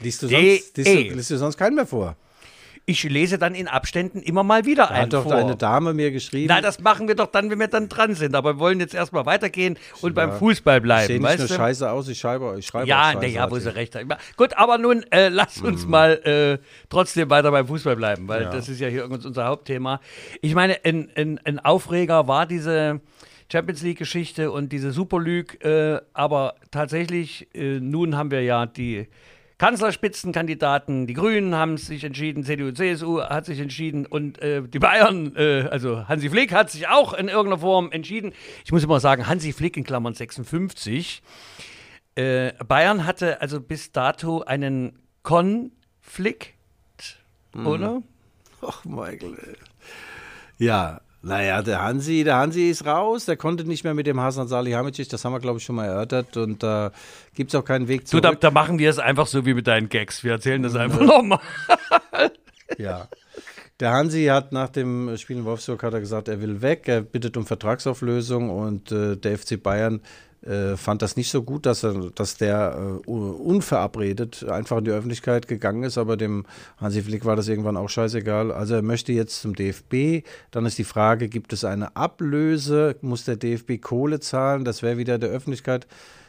[0.00, 2.16] liest, du sonst, liest, du, liest du sonst keinen mehr vor?
[2.84, 5.34] Ich lese dann in Abständen immer mal wieder Da ein hat doch vor.
[5.34, 6.48] eine Dame mir geschrieben.
[6.48, 8.34] Na, das machen wir doch dann, wenn wir dann dran sind.
[8.34, 11.06] Aber wir wollen jetzt erstmal weitergehen und beim Fußball ich bleiben.
[11.06, 11.54] sehe nicht nur du?
[11.54, 13.94] scheiße aus, ich schreibe, ich schreibe auch Ja, scheiße, nee, ja, wo hat sie recht
[13.94, 14.08] haben.
[14.36, 15.66] Gut, aber nun äh, lass Mhm.
[15.68, 20.00] uns mal äh, trotzdem weiter beim Fußball bleiben, weil das ist ja hier unser Hauptthema.
[20.40, 23.00] Ich meine, ein, ein, ein Aufreger war diese
[23.52, 29.08] Champions League-Geschichte und diese Super League, äh, aber tatsächlich, äh, nun haben wir ja die
[29.58, 35.36] Kanzlerspitzenkandidaten, die Grünen haben sich entschieden, CDU, CSU hat sich entschieden und äh, die Bayern,
[35.36, 38.32] äh, also Hansi Flick hat sich auch in irgendeiner Form entschieden.
[38.64, 41.22] Ich muss immer sagen, Hansi Flick in Klammern 56.
[42.14, 46.54] Äh, Bayern hatte also bis dato einen Konflikt,
[47.54, 48.02] oder?
[48.62, 49.36] Ach, Michael.
[50.56, 54.48] Ja, naja, der Hansi, der Hansi ist raus, der konnte nicht mehr mit dem Hasan
[54.48, 56.90] Salihamidzic, das haben wir, glaube ich, schon mal erörtert und da
[57.34, 58.22] gibt es auch keinen Weg Du, zurück.
[58.24, 60.24] da, da machen wir es einfach so wie mit deinen Gags.
[60.24, 61.40] Wir erzählen das einfach nochmal.
[62.78, 63.08] Ja.
[63.80, 67.02] Der Hansi hat nach dem Spiel in Wolfsburg hat er gesagt, er will weg, er
[67.02, 70.00] bittet um Vertragsauflösung und äh, der FC Bayern
[70.46, 74.84] äh, fand das nicht so gut, dass, er, dass der äh, un- unverabredet einfach in
[74.84, 76.44] die Öffentlichkeit gegangen ist, aber dem
[76.78, 78.50] Hansi Flick war das irgendwann auch scheißegal.
[78.52, 80.26] Also er möchte jetzt zum DFB.
[80.50, 82.96] Dann ist die Frage, gibt es eine Ablöse?
[83.02, 84.64] Muss der DFB Kohle zahlen?
[84.64, 85.86] Das wäre wieder der Öffentlichkeit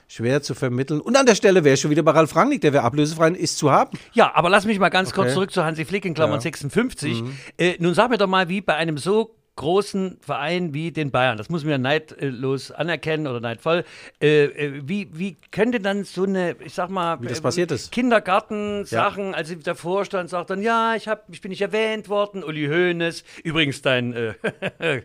[0.07, 1.01] schwer zu vermitteln.
[1.01, 3.71] Und an der Stelle wäre schon wieder bei Ralf Rangnick, der wäre ablösefrei ist zu
[3.71, 3.97] haben.
[4.11, 5.33] Ja, aber lass mich mal ganz kurz Okay.
[5.33, 6.41] zurück zu Hansi Flick in Klammern Ja.
[6.41, 7.23] 56.
[7.57, 11.37] Äh, nun sag mir doch mal, wie bei einem so großen Verein wie den Bayern,
[11.37, 13.83] das muss man ja neidlos anerkennen oder neidvoll,
[14.21, 17.91] äh, äh, wie, wie könnte dann so eine, ich sag mal, Wie das passiert ist.
[17.91, 22.67] Kindergarten-Sachen, also der Vorstand sagt dann, ja, ich, hab, ich bin nicht erwähnt worden, Uli
[22.67, 24.33] Hoeneß, übrigens dein äh,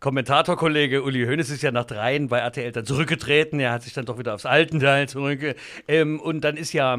[0.00, 3.60] Kommentatorkollege Uli Hoeneß ist ja nach dreien bei RTL dann zurückgetreten.
[3.60, 5.54] Er hat sich dann doch wieder aufs Altenteil zurück.
[5.86, 6.98] Ähm, und dann ist ja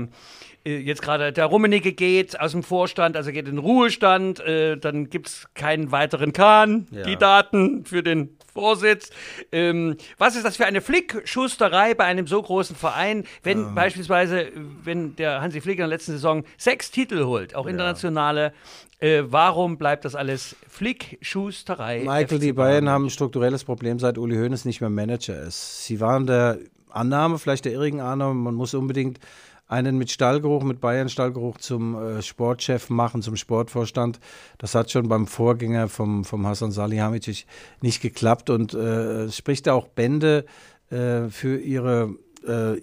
[0.63, 4.39] äh, jetzt gerade der Rummenigge geht aus dem Vorstand, also geht in den Ruhestand.
[4.41, 6.87] Äh, dann gibt es keinen weiteren Kahn.
[6.91, 7.03] Ja.
[7.03, 9.09] Die Daten für den Vorsitz.
[9.51, 14.51] Ähm, was ist das für eine Flickschusterei bei einem so großen Verein, wenn beispielsweise, äh,
[14.83, 18.53] wenn der Hansi Flick in der letzten Saison sechs Titel holt, auch internationale,
[19.01, 22.03] äh, warum bleibt das alles Flickschusterei?
[22.05, 25.85] Michael, die Bayern haben ein strukturelles Problem, seit Uli Hoeneß nicht mehr Manager ist.
[25.85, 26.59] Sie waren der
[26.89, 29.19] Annahme, vielleicht der irrigen Annahme, man muss unbedingt
[29.67, 34.19] einen mit Stallgeruch, mit Bayern-Stallgeruch zum äh, Sportchef machen, zum Sportvorstand.
[34.57, 37.45] Das hat schon beim Vorgänger vom, vom Hassan Salihamidzic
[37.81, 40.45] nicht geklappt und äh, es spricht auch Bände
[40.89, 42.15] äh, für ihre
[42.47, 42.77] äh,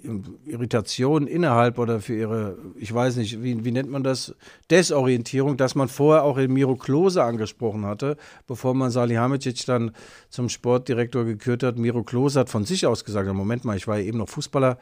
[0.46, 4.34] Irritation innerhalb oder für ihre, ich weiß nicht, wie, wie nennt man das,
[4.70, 8.16] Desorientierung, dass man vorher auch in Miro Klose angesprochen hatte,
[8.46, 9.92] bevor man Salihamidzic dann
[10.28, 11.78] zum Sportdirektor gekürt hat.
[11.78, 14.78] Miro Klose hat von sich aus gesagt, Moment mal, ich war ja eben noch Fußballer,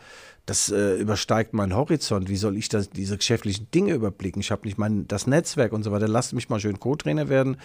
[0.46, 2.28] das äh, übersteigt meinen Horizont.
[2.28, 4.40] Wie soll ich das, diese geschäftlichen Dinge überblicken?
[4.40, 6.06] Ich habe nicht mein, das Netzwerk und so weiter.
[6.06, 7.56] Lasst mich mal schön Co-Trainer werden.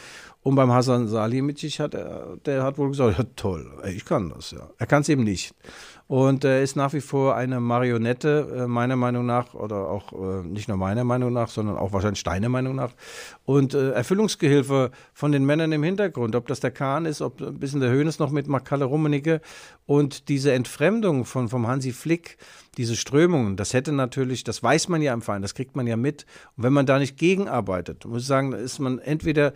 [0.41, 4.49] Und beim Hasan Salihamidzic hat er, der hat wohl gesagt, ja, toll, ich kann das,
[4.49, 4.67] ja.
[4.79, 5.53] Er kann es eben nicht.
[6.11, 10.45] Und er ist nach wie vor eine Marionette, äh, meiner Meinung nach, oder auch äh,
[10.45, 12.91] nicht nur meiner Meinung nach, sondern auch wahrscheinlich deiner Meinung nach.
[13.45, 17.57] Und äh, Erfüllungsgehilfe von den Männern im Hintergrund, ob das der Kahn ist, ob ein
[17.57, 19.39] bisschen der Höhnes noch mit Makalle Rummenigge.
[19.85, 22.35] Und diese Entfremdung von, vom Hansi Flick,
[22.75, 25.95] diese Strömungen, das hätte natürlich, das weiß man ja im Verein, das kriegt man ja
[25.95, 26.25] mit.
[26.57, 29.53] Und wenn man da nicht gegenarbeitet, muss ich sagen, ist man entweder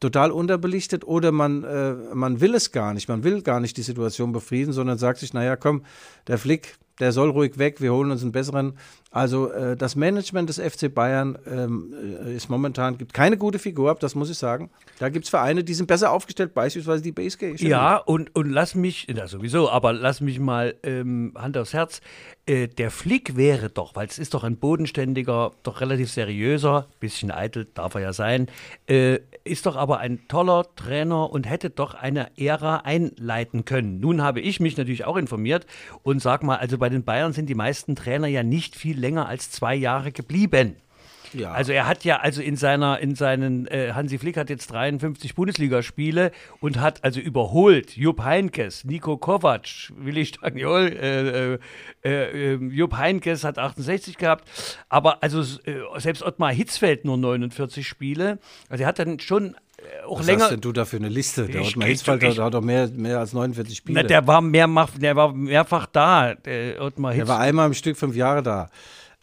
[0.00, 3.08] total unterbelichtet oder man, äh, man will es gar nicht.
[3.08, 5.82] Man will gar nicht die Situation befrieden, sondern sagt sich, naja, komm,
[6.26, 8.74] der Flick, der soll ruhig weg, wir holen uns einen besseren.
[9.16, 11.94] Also äh, das Management des FC Bayern ähm,
[12.26, 14.68] äh, ist momentan, gibt keine gute Figur ab, das muss ich sagen.
[14.98, 17.54] Da gibt es Vereine, die sind besser aufgestellt, beispielsweise die BSG.
[17.66, 22.02] Ja, und, und lass mich, ja sowieso, aber lass mich mal ähm, Hand aufs Herz.
[22.44, 27.30] Äh, der Flick wäre doch, weil es ist doch ein bodenständiger, doch relativ seriöser, bisschen
[27.30, 28.48] eitel darf er ja sein,
[28.86, 33.98] äh, ist doch aber ein toller Trainer und hätte doch eine Ära einleiten können.
[33.98, 35.66] Nun habe ich mich natürlich auch informiert
[36.02, 39.28] und sag mal, also bei den Bayern sind die meisten Trainer ja nicht viel länger
[39.28, 40.76] als zwei Jahre geblieben.
[41.32, 41.52] Ja.
[41.52, 45.34] Also er hat ja also in seiner, in seinen, äh, Hansi Flick hat jetzt 53
[45.34, 51.58] Bundesligaspiele und hat also überholt Jupp Heinkes, Nico Kovac, Willi Stagnol, äh, äh,
[52.04, 54.48] äh, Jupp Heinkes hat 68 gehabt,
[54.88, 58.38] aber also äh, selbst Ottmar Hitzfeld nur 49 Spiele.
[58.68, 59.56] Also er hat dann schon
[60.06, 60.44] auch Was länger.
[60.44, 61.46] hast denn du da für eine Liste?
[61.46, 64.02] Der Ottmar Hitzfeld hat, doch mehr, mehr als 49 Spiele.
[64.02, 64.68] Na, der war mehr,
[64.98, 68.68] der war mehrfach da, der Ottmar Der war einmal im Stück fünf Jahre da.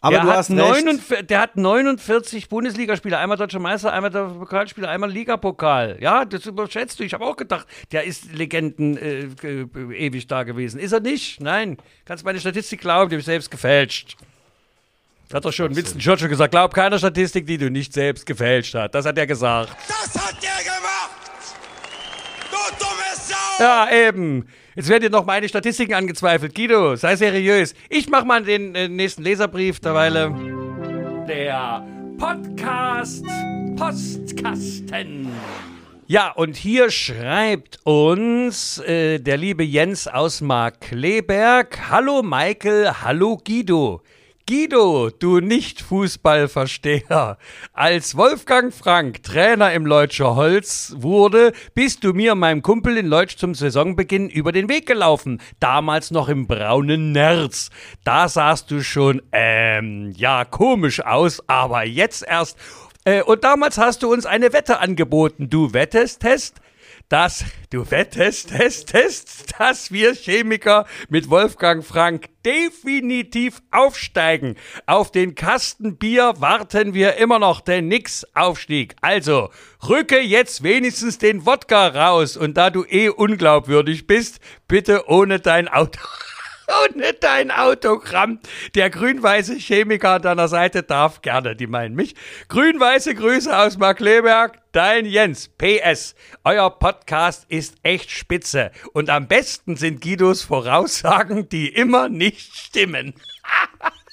[0.00, 0.58] Aber Der du hat, hast recht.
[0.58, 5.96] 49, der hat 49 Bundesligaspiele, einmal Deutscher Meister, einmal der Pokalspieler, einmal Ligapokal.
[5.98, 7.04] Ja, das überschätzt du.
[7.04, 10.78] Ich habe auch gedacht, der ist Legenden äh, ge- ewig da gewesen.
[10.78, 11.40] Ist er nicht?
[11.40, 11.78] Nein.
[12.04, 14.16] Kannst meine Statistik glauben, die habe ich selbst gefälscht.
[15.34, 18.92] Hat doch schon Winston Churchill gesagt, glaub keiner Statistik, die du nicht selbst gefälscht hast.
[18.92, 19.76] Das hat er gesagt.
[19.88, 21.10] Das hat der gemacht!
[22.52, 23.64] Du dumme Sau!
[23.64, 24.46] Ja, eben.
[24.76, 26.54] Jetzt werden dir noch meine Statistiken angezweifelt.
[26.54, 27.74] Guido, sei seriös.
[27.88, 30.32] Ich mach mal den äh, nächsten Leserbrief derweile.
[31.26, 31.84] Der
[32.16, 33.24] Podcast
[33.76, 35.32] Postkasten.
[36.06, 41.90] Ja, und hier schreibt uns äh, der liebe Jens aus Markleberg.
[41.90, 44.00] Hallo Michael, hallo Guido.
[44.46, 47.38] Guido, du Nicht-Fußballversteher.
[47.72, 53.38] Als Wolfgang Frank Trainer im Leutscher Holz wurde, bist du mir, meinem Kumpel in Leutsch
[53.38, 55.40] zum Saisonbeginn über den Weg gelaufen.
[55.60, 57.70] Damals noch im braunen Nerz.
[58.04, 62.58] Da sahst du schon, ähm, ja, komisch aus, aber jetzt erst.
[63.06, 65.48] Äh, und damals hast du uns eine Wette angeboten.
[65.48, 66.60] Du wettest, Test?
[67.08, 74.56] Dass du wettest, test, test, dass wir Chemiker mit Wolfgang Frank definitiv aufsteigen.
[74.86, 78.96] Auf den Kasten Bier warten wir immer noch, denn nix Aufstieg.
[79.00, 79.50] Also,
[79.88, 85.68] rücke jetzt wenigstens den Wodka raus und da du eh unglaubwürdig bist, bitte ohne dein
[85.68, 86.00] Auto.
[86.68, 88.40] Ohne dein Autogramm.
[88.74, 92.14] Der grün-weiße Chemiker an deiner Seite darf gerne, die meinen mich.
[92.48, 95.48] Grün-weiße Grüße aus Markleberg, dein Jens.
[95.58, 98.70] PS, euer Podcast ist echt spitze.
[98.92, 103.14] Und am besten sind Guidos Voraussagen, die immer nicht stimmen.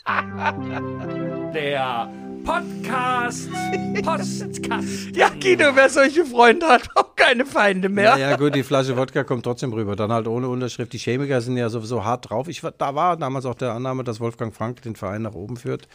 [1.53, 2.09] Der
[2.45, 3.49] Podcast
[4.03, 5.13] Postkasten.
[5.13, 8.17] Ja, Guido, wer solche Freunde hat, auch keine Feinde mehr.
[8.17, 9.95] Ja, gut, die Flasche Wodka kommt trotzdem rüber.
[9.95, 10.93] Dann halt ohne Unterschrift.
[10.93, 12.47] Die Chemiker sind ja sowieso hart drauf.
[12.47, 15.57] Ich, war- da war damals auch der Annahme, dass Wolfgang Frank den Verein nach oben
[15.57, 15.87] führt.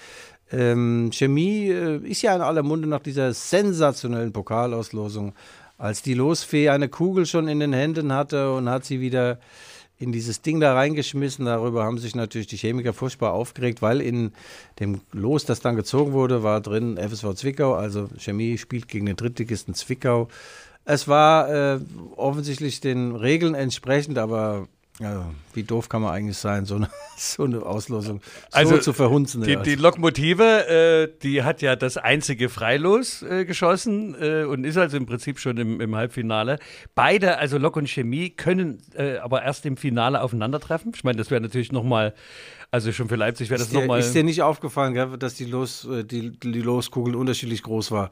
[0.53, 5.35] Ähm, Chemie äh, ist ja in aller Munde nach dieser sensationellen Pokalauslosung.
[5.79, 9.39] Als die Losfee eine Kugel schon in den Händen hatte und hat sie wieder
[9.99, 11.47] in dieses Ding da reingeschmissen.
[11.47, 14.33] Darüber haben sich natürlich die Chemiker furchtbar aufgeregt, weil in
[14.79, 19.17] dem Los, das dann gezogen wurde, war drin FSV Zwickau, also Chemie spielt gegen den
[19.17, 20.29] Drittligisten Zwickau.
[20.85, 21.81] Es war äh,
[22.15, 27.45] offensichtlich den Regeln entsprechend, aber ja, wie doof kann man eigentlich sein, so eine, so
[27.45, 29.43] eine Auslosung so Also, zu verhunzen.
[29.43, 34.79] Die, die Lokomotive, äh, die hat ja das einzige Freilos äh, geschossen äh, und ist
[34.79, 36.59] also im Prinzip schon im, im Halbfinale.
[36.95, 40.93] Beide, also Lok und Chemie, können äh, aber erst im Finale aufeinandertreffen.
[40.95, 42.15] Ich meine, das wäre natürlich nochmal,
[42.71, 44.01] also schon für Leipzig wäre das nochmal.
[44.01, 48.11] ist dir nicht aufgefallen, gell, dass die, Los, äh, die, die Loskugel unterschiedlich groß war?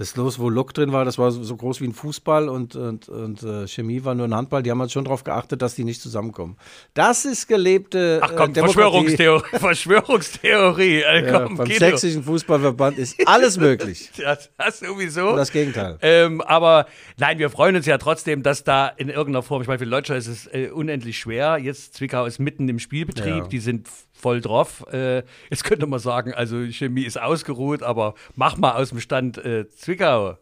[0.00, 2.74] Das Los, wo Lok drin war, das war so so groß wie ein Fußball und,
[2.74, 4.62] und, und äh, Chemie war nur ein Handball.
[4.62, 6.56] Die haben halt schon darauf geachtet, dass die nicht zusammenkommen.
[6.94, 8.60] Das ist gelebte Ach komm, äh.
[8.60, 9.44] Verschwörungstheorie.
[9.58, 11.02] Verschwörungstheorie.
[11.02, 14.10] Äh, Ja, komm, beim sächsischen Fußballverband ist alles möglich.
[14.20, 15.30] Das, das sowieso.
[15.30, 15.98] Und das Gegenteil.
[16.02, 16.86] Ähm, aber
[17.18, 20.16] nein, wir freuen uns ja trotzdem, dass da in irgendeiner Form, ich meine, für Deutscher
[20.16, 21.58] ist es äh, unendlich schwer.
[21.58, 23.46] Jetzt Zwickau ist mitten im Spielbetrieb, Ja.
[23.46, 23.88] die sind
[24.20, 24.86] voll drauf.
[24.92, 29.38] Äh, jetzt könnte man sagen, also Chemie ist ausgeruht, aber mach mal aus dem Stand
[29.38, 30.36] äh, Zwickau.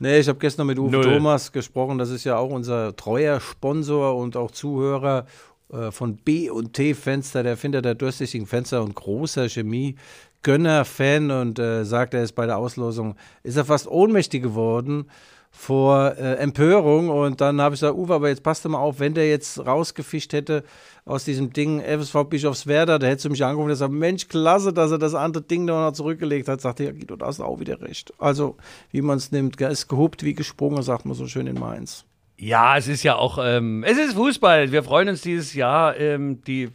[0.00, 1.04] Nee, ich habe gestern mit Uwe Null.
[1.04, 1.98] Thomas gesprochen.
[1.98, 5.26] Das ist ja auch unser treuer Sponsor und auch Zuhörer
[5.72, 9.96] äh, von B und T Fenster, der Erfinder der durchsichtigen Fenster und großer Chemie.
[10.42, 15.08] Gönner, Fan und äh, sagt, er ist bei der Auslosung, ist er fast ohnmächtig geworden
[15.52, 17.08] vor äh, Empörung.
[17.10, 19.64] Und dann habe ich gesagt, Uwe, aber jetzt passt doch mal auf, wenn der jetzt
[19.64, 20.64] rausgefischt hätte
[21.04, 24.92] aus diesem Ding FSV Bischofswerda, da hättest du mich angerufen und gesagt, Mensch, klasse, dass
[24.92, 26.60] er das andere Ding da noch zurückgelegt hat.
[26.60, 28.12] Sagte, ja, Guido, da hast du auch wieder recht.
[28.18, 28.56] Also,
[28.90, 32.04] wie man es nimmt, ist gehupt wie gesprungen, sagt man so schön in Mainz.
[32.36, 34.72] Ja, es ist ja auch, ähm, es ist Fußball.
[34.72, 35.96] Wir freuen uns dieses Jahr.
[35.96, 36.70] Ähm, die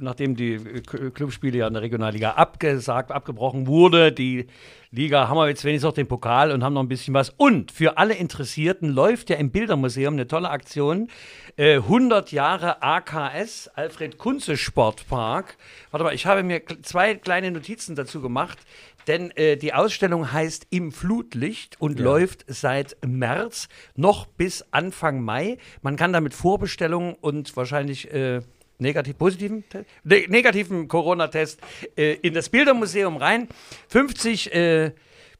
[0.00, 4.12] nachdem die äh, Clubspiele ja in der Regionalliga abgesagt, abgebrochen wurde.
[4.12, 4.46] Die
[4.90, 7.30] Liga haben wir jetzt wenigstens noch den Pokal und haben noch ein bisschen was.
[7.30, 11.08] Und für alle Interessierten läuft ja im Bildermuseum eine tolle Aktion.
[11.56, 15.56] Äh, 100 Jahre AKS, Alfred Kunze Sportpark.
[15.90, 18.58] Warte mal, ich habe mir zwei kleine Notizen dazu gemacht.
[19.06, 25.58] Denn äh, die Ausstellung heißt Im Flutlicht und läuft seit März noch bis Anfang Mai.
[25.80, 28.40] Man kann damit Vorbestellungen und wahrscheinlich äh,
[28.78, 29.64] negativ, positiven,
[30.04, 31.60] ne, negativen Corona-Test
[31.96, 33.48] äh, in das Bildermuseum rein.
[33.88, 34.92] 50 äh,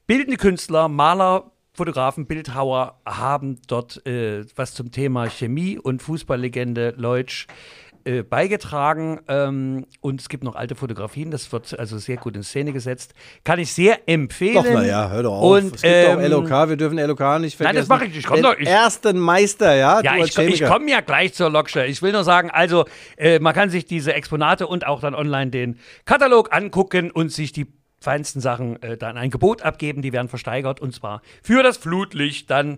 [0.05, 7.45] bildende Künstler, Maler, Fotografen, Bildhauer haben dort äh, was zum Thema Chemie und Fußballlegende Leutsch
[8.07, 9.19] äh, beigetragen.
[9.27, 13.13] Ähm, und es gibt noch alte Fotografien, das wird also sehr gut in Szene gesetzt.
[13.43, 14.55] Kann ich sehr empfehlen.
[14.55, 15.51] Doch, naja, hör doch auf.
[15.51, 17.63] Und, es gibt ähm, auch LOK, wir dürfen LOK nicht vergessen.
[17.63, 18.25] Nein, das mache ich nicht.
[18.25, 20.01] Komm Den doch, ich- ersten Meister, ja?
[20.01, 21.87] Ja, ich, ich komme ja gleich zur Lokstelle.
[21.87, 22.85] Ich will nur sagen, also
[23.17, 27.51] äh, man kann sich diese Exponate und auch dann online den Katalog angucken und sich
[27.51, 27.67] die
[27.99, 30.01] feinsten Sachen äh, dann ein Gebot abgeben.
[30.01, 32.77] Die werden versteigert und zwar für das Flutlicht dann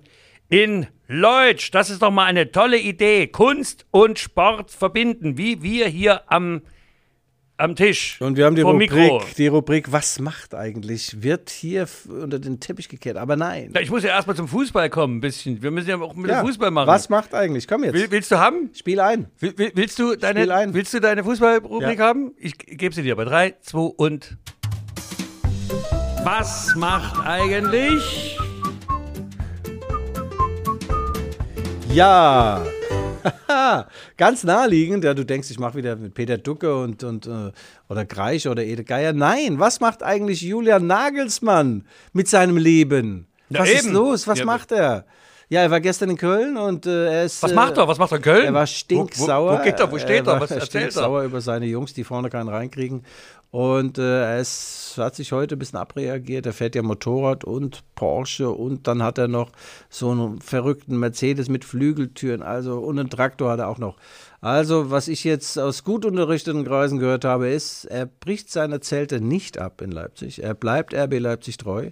[0.49, 1.71] in Leutsch.
[1.71, 3.27] Das ist doch mal eine tolle Idee.
[3.27, 6.61] Kunst und Sport verbinden, wie wir hier am,
[7.57, 8.17] am Tisch.
[8.21, 9.21] Und wir haben die Rubrik, Mikro.
[9.37, 11.21] die Rubrik, was macht eigentlich?
[11.23, 13.73] Wird hier unter den Teppich gekehrt, aber nein.
[13.81, 15.61] Ich muss ja erstmal zum Fußball kommen, ein bisschen.
[15.61, 16.87] Wir müssen ja auch mit Ja, dem Fußball machen.
[16.87, 17.67] Was macht eigentlich?
[17.67, 17.93] Komm jetzt.
[17.95, 18.69] Will, willst du haben?
[18.73, 19.27] Spiel ein.
[19.39, 20.73] Will, will, willst, du Spiel deine, ein.
[20.73, 22.05] willst du deine Fußballrubrik Ja.
[22.05, 22.33] haben?
[22.37, 24.37] Ich gebe sie dir bei 3, 2 und.
[26.23, 28.37] Was macht eigentlich?
[31.93, 32.63] Ja.
[34.17, 37.51] Ganz naheliegend, ja, du denkst, ich mache wieder mit Peter Ducke und, und äh,
[37.89, 39.11] oder Greich oder Ede Geier.
[39.13, 43.27] Nein, was macht eigentlich Julian Nagelsmann mit seinem Leben?
[43.49, 43.93] Ja, was ist eben.
[43.93, 44.27] los?
[44.27, 45.05] Was Ja, macht er?
[45.49, 47.41] Ja, er war gestern in Köln und äh, er ist.
[47.41, 47.87] Was macht er?
[47.87, 48.45] Was macht er in Köln?
[48.45, 49.53] Er war Wo- stinksauer.
[49.53, 49.91] Wo, wo geht er?
[49.91, 50.33] Wo steht er?
[50.33, 50.91] war Was erzählt er?
[50.91, 53.03] stinksauer über seine Jungs, die vorne keinen reinkriegen.
[53.51, 56.45] Und äh, ist, hat sich heute ein bisschen abreagiert.
[56.45, 59.51] Er fährt ja Motorrad und Porsche und dann hat er noch
[59.89, 62.43] so einen verrückten Mercedes mit Flügeltüren.
[62.43, 63.97] Also und einen Traktor hat er auch noch.
[64.41, 69.19] Also, was ich jetzt aus gut unterrichteten Kreisen gehört habe, ist, er bricht seine Zelte
[69.19, 70.41] nicht ab in Leipzig.
[70.41, 71.89] Er bleibt RB Leipzig treu.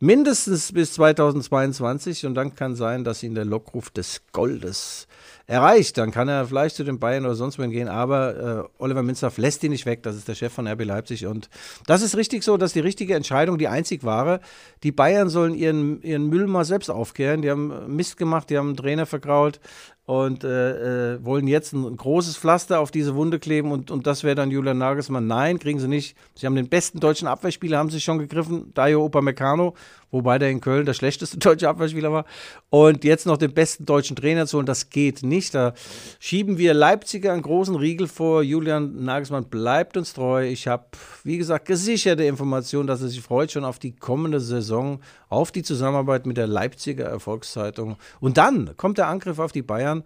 [0.00, 5.06] Mindestens bis 2022 und dann kann sein, dass ihn der Lockruf des Goldes
[5.46, 5.98] erreicht.
[5.98, 9.38] Dann kann er vielleicht zu den Bayern oder sonst wohin gehen, aber äh, Oliver Minzlaff
[9.38, 10.02] lässt ihn nicht weg.
[10.02, 11.48] Das ist der Chef von RB Leipzig und
[11.86, 14.40] das ist richtig so, dass die richtige Entscheidung die einzig wahre.
[14.82, 17.42] Die Bayern sollen ihren, ihren Müll mal selbst aufkehren.
[17.42, 19.60] Die haben Mist gemacht, die haben einen Trainer vergrault
[20.06, 24.22] und äh, äh, wollen jetzt ein, großes Pflaster auf diese Wunde kleben und, und das
[24.22, 25.26] wäre dann Julian Nagelsmann.
[25.26, 26.16] Nein, kriegen sie nicht.
[26.34, 29.74] Sie haben den besten deutschen Abwehrspieler, haben sie schon gegriffen, Dayo Upamecano,
[30.14, 32.24] wobei der in Köln der schlechteste deutsche Abwehrspieler war.
[32.70, 35.54] Und jetzt noch den besten deutschen Trainer zu holen, das geht nicht.
[35.54, 35.74] Da
[36.20, 38.42] schieben wir Leipziger einen großen Riegel vor.
[38.42, 40.46] Julian Nagelsmann bleibt uns treu.
[40.46, 40.84] Ich habe,
[41.24, 45.62] wie gesagt, gesicherte Informationen, dass er sich freut schon auf die kommende Saison, auf die
[45.62, 47.96] Zusammenarbeit mit der Leipziger Erfolgszeitung.
[48.20, 50.04] Und dann kommt der Angriff auf die Bayern.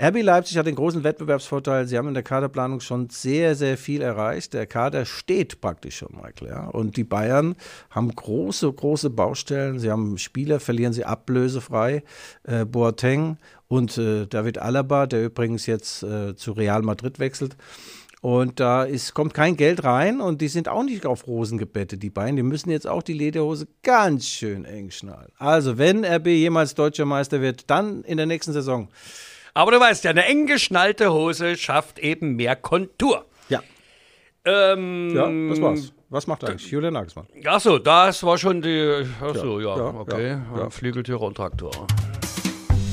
[0.00, 1.86] RB Leipzig hat den großen Wettbewerbsvorteil.
[1.86, 4.52] Sie haben in der Kaderplanung schon sehr, sehr viel erreicht.
[4.52, 6.48] Der Kader steht praktisch schon, Michael.
[6.48, 6.66] Ja?
[6.66, 7.56] Und die Bayern
[7.90, 9.78] haben große, große Baustellen.
[9.78, 12.02] Sie haben Spieler, verlieren sie ablösefrei.
[12.42, 17.56] Äh, Boateng und äh, David Alaba, der übrigens jetzt äh, zu Real Madrid wechselt.
[18.20, 22.02] Und da ist, kommt kein Geld rein und die sind auch nicht auf Rosen gebettet,
[22.02, 22.36] die Bayern.
[22.36, 25.30] Die müssen jetzt auch die Lederhose ganz schön eng schnallen.
[25.38, 28.88] Also, wenn RB jemals deutscher Meister wird, dann in der nächsten Saison.
[29.56, 33.24] Aber du weißt ja, eine eng geschnallte Hose schafft eben mehr Kontur.
[33.48, 33.62] Ja.
[34.44, 35.92] Ähm, Ja, das war's.
[36.10, 37.26] Was macht eigentlich Julian Nagelsmann?
[37.46, 39.06] Achso, das war schon die.
[39.18, 40.28] Achso, ja, ja, okay.
[40.28, 40.68] ja, ja.
[40.68, 41.72] Flügeltürer und Traktor.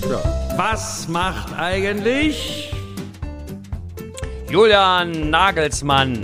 [0.09, 0.21] Ja.
[0.55, 2.73] Was macht eigentlich
[4.49, 6.21] Julian Nagelsmann?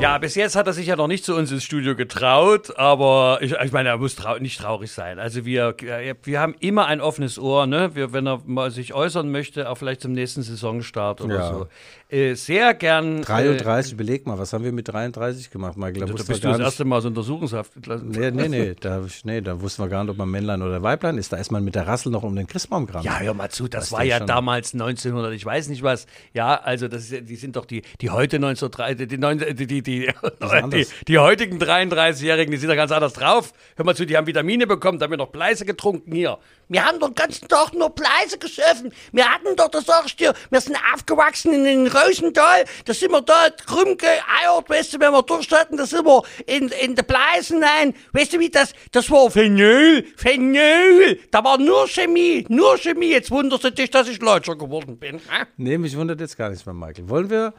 [0.00, 3.38] Ja, bis jetzt hat er sich ja noch nicht zu uns ins Studio getraut, aber
[3.40, 5.18] ich, ich meine, er muss trau nicht traurig sein.
[5.18, 5.74] Also wir,
[6.22, 7.90] wir haben immer ein offenes Ohr, ne?
[7.96, 11.52] Wir, wenn er mal sich äußern möchte, auch vielleicht zum nächsten Saisonstart oder Ja.
[11.52, 11.66] so.
[12.10, 13.20] Äh, sehr gern.
[13.20, 15.94] 33, überleg mal, was haben wir mit 33 gemacht, Michael?
[15.94, 16.64] Da Äh, da bist du das nicht.
[16.64, 17.72] erste Mal so Untersuchungshaft.
[18.04, 21.18] Nee, nee, nee, da, nee, da wussten wir gar nicht, ob man Männlein oder Weiblein
[21.18, 21.32] ist.
[21.34, 23.04] Da ist man mit der Rassel noch um den Christbaum gerannt.
[23.04, 26.06] Ja, hör mal zu, das Das war ja schon- damals 1900, ich weiß nicht was.
[26.32, 30.06] Ja, also das ist, die sind doch die, die heute 1903, die, die, die, die,
[30.06, 33.52] die, die, die heutigen 33-Jährigen, die sind da ganz anders drauf.
[33.76, 36.38] Hör mal zu, die haben Vitamine bekommen, da haben wir noch Bleiße getrunken hier.
[36.68, 38.92] Wir haben doch den ganzen Tag nur Pleise gesoffen.
[39.12, 42.64] Wir hatten doch, das dir, wir sind aufgewachsen in den Rösental.
[42.84, 46.22] Da sind wir da krumm geeiert, weißt du, wenn wir Durst hatten, da sind wir
[46.46, 47.94] in, in die Pleisen rein.
[48.12, 51.18] Weißt du, wie das, das war Phenyl, Phenyl.
[51.30, 53.12] Da war nur Chemie, nur Chemie.
[53.12, 55.16] Jetzt wunderst du dich, dass ich Leutscher geworden bin.
[55.16, 55.46] hä?
[55.56, 57.08] Nee, mich wundert jetzt gar nichts mehr, Michael.
[57.08, 57.54] Wollen wir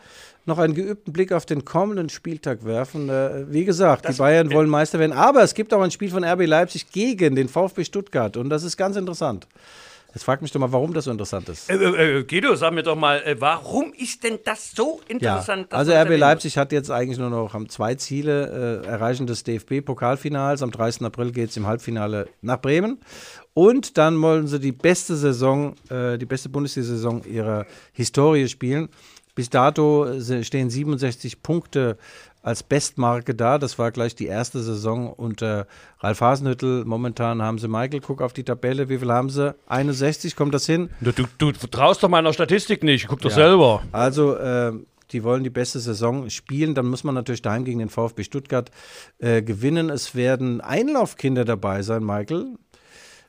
[0.50, 3.08] noch einen geübten Blick auf den kommenden Spieltag werfen?
[3.10, 6.26] Äh, wie gesagt, die Bayern wollen Meister werden, aber es gibt auch ein Spiel von
[6.26, 9.48] RB Leipzig gegen den VfB Stuttgart und das ist ganz interessant.
[10.14, 11.70] Jetzt frag mich doch mal, warum das so interessant ist.
[11.70, 15.14] Äh, äh, äh, Guido, sag mir doch mal, äh, warum ist denn das so Ja,
[15.14, 15.72] interessant?
[15.72, 19.44] dass also das RB Leipzig hat jetzt eigentlich nur noch haben zwei Ziele: Erreichen des
[19.44, 20.64] DFB-Pokalfinals.
[20.64, 21.04] Am 30.
[21.04, 23.00] April geht es im Halbfinale nach Bremen.
[23.54, 28.90] Und dann wollen sie die beste Saison, die beste Bundesliga-Saison ihrer Historie spielen.
[29.36, 31.98] Bis dato äh, stehen 67 Punkte
[32.42, 33.58] als Bestmarke da.
[33.58, 35.68] Das war gleich die erste Saison unter
[36.00, 36.86] Ralf Hasenhüttel.
[36.86, 38.90] Momentan haben sie Michael, guck auf die Tabelle.
[38.90, 39.56] Wie viel haben sie?
[39.68, 40.90] 61, kommt das hin?
[41.02, 43.84] Du, du, du traust doch meiner Statistik nicht, guck doch selber.
[43.92, 44.74] Also, äh,
[45.12, 46.76] die wollen die beste Saison spielen.
[46.76, 48.70] Dann muss man natürlich daheim gegen den VfB Stuttgart
[49.18, 49.90] äh, gewinnen.
[49.90, 52.56] Es werden Einlaufkinder dabei sein, Michael.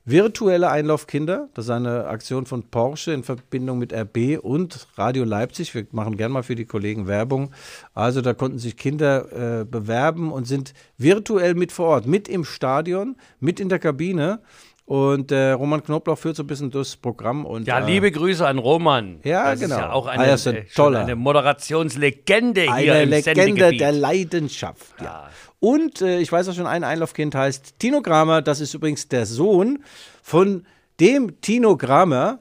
[0.07, 5.75] Virtuelle Einlaufkinder, das ist eine Aktion von Porsche in Verbindung mit RB und Radio Leipzig.
[5.75, 7.51] Wir machen gerne mal für die Kollegen Werbung.
[7.95, 12.45] Also da konnten sich Kinder äh, bewerben und sind virtuell mit vor Ort, mit im
[12.45, 14.41] Stadion, mit in der Kabine.
[14.87, 17.45] Und äh, Roman Knoblauch führt so ein bisschen durchs Programm.
[17.47, 19.21] Und, Ja, äh, liebe Grüße an Roman.
[19.23, 19.75] Ja, das genau.
[19.77, 23.93] Ist ja auch Ah, eine, ist ein äh, eine Moderationslegende hier Eine im Legende der
[23.93, 24.95] Leidenschaft.
[25.01, 25.29] Ja.
[25.61, 28.43] Und äh, ich weiß auch schon, ein Einlaufkind heißt Tino Kramer.
[28.43, 29.85] Das ist übrigens der Sohn
[30.23, 30.65] von
[30.99, 32.41] dem Tino Kramer.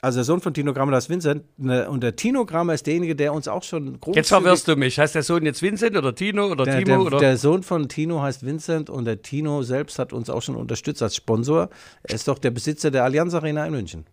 [0.00, 1.44] Also der Sohn von Tino Kramer, das ist Vincent.
[1.58, 4.14] Ne, Und der Tino Kramer ist derjenige, der uns auch schon groß.
[4.16, 4.98] Jetzt verwirrst du mich.
[4.98, 6.86] Heißt der Sohn jetzt Vincent oder Tino oder Der, Timo?
[6.98, 7.18] der, oder?
[7.18, 11.02] der Sohn von Tino heißt Vincent und der Tino selbst hat uns auch schon unterstützt
[11.02, 11.68] als Sponsor.
[12.04, 14.06] Er ist doch der Besitzer der Allianz Arena in München.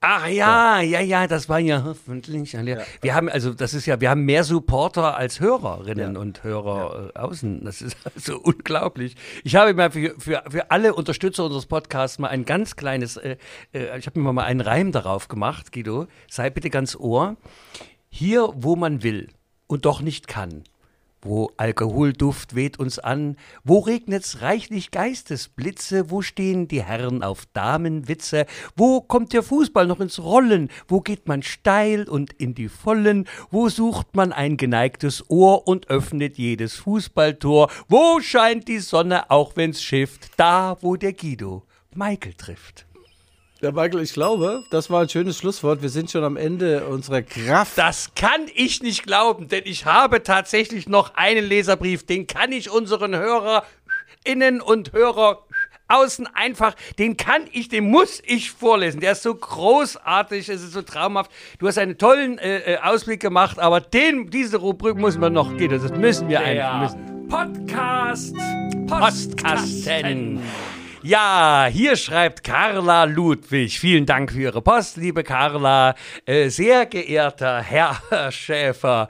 [0.00, 2.56] Ach ja, ja, ja, das war ja hoffentlich.
[2.56, 7.10] alle- Wir haben also, das ist ja, wir haben mehr Supporter als Hörerinnen und Hörer
[7.14, 7.64] äh, außen.
[7.64, 9.16] Das ist also unglaublich.
[9.42, 13.38] Ich habe mal für, für, für alle Unterstützer unseres Podcasts mal ein ganz kleines, äh,
[13.74, 16.06] äh, ich habe mir mal einen Reim darauf gemacht, Guido.
[16.30, 17.36] Sei bitte ganz ohr.
[18.08, 19.28] Hier, wo man will
[19.66, 20.62] und doch nicht kann.
[21.20, 28.46] Wo Alkoholduft weht uns an, wo regnet's reichlich Geistesblitze, wo stehen die Herren auf Damenwitze,
[28.76, 33.26] wo kommt der Fußball noch ins Rollen, wo geht man steil und in die Vollen,
[33.50, 39.56] wo sucht man ein geneigtes Ohr und öffnet jedes Fußballtor, wo scheint die Sonne, auch
[39.56, 41.64] wenn's schifft, da, wo der Guido
[41.94, 42.87] Michael trifft.
[43.60, 45.82] Ja, Michael, ich glaube, das war ein schönes Schlusswort.
[45.82, 47.76] Wir sind schon am Ende unserer Kraft.
[47.76, 52.70] Das kann ich nicht glauben, denn ich habe tatsächlich noch einen Leserbrief, den kann ich
[52.70, 55.42] unseren HörerInnen und Hörer
[55.88, 59.00] außen einfach, den kann ich, den muss ich vorlesen.
[59.00, 61.32] Der ist so großartig, es ist so traumhaft.
[61.58, 65.56] Du hast einen tollen äh, äh, Ausblick gemacht, aber den, diese Rubrik muss man noch
[65.56, 65.70] gehen.
[65.70, 67.28] Das müssen wir einfach müssen.
[67.28, 68.36] Podcast
[68.86, 70.40] Postkasten.
[71.02, 73.78] Ja, hier schreibt Carla Ludwig.
[73.78, 75.94] Vielen Dank für Ihre Post, liebe Carla.
[76.26, 78.00] Äh, sehr geehrter Herr
[78.32, 79.08] Schäfer.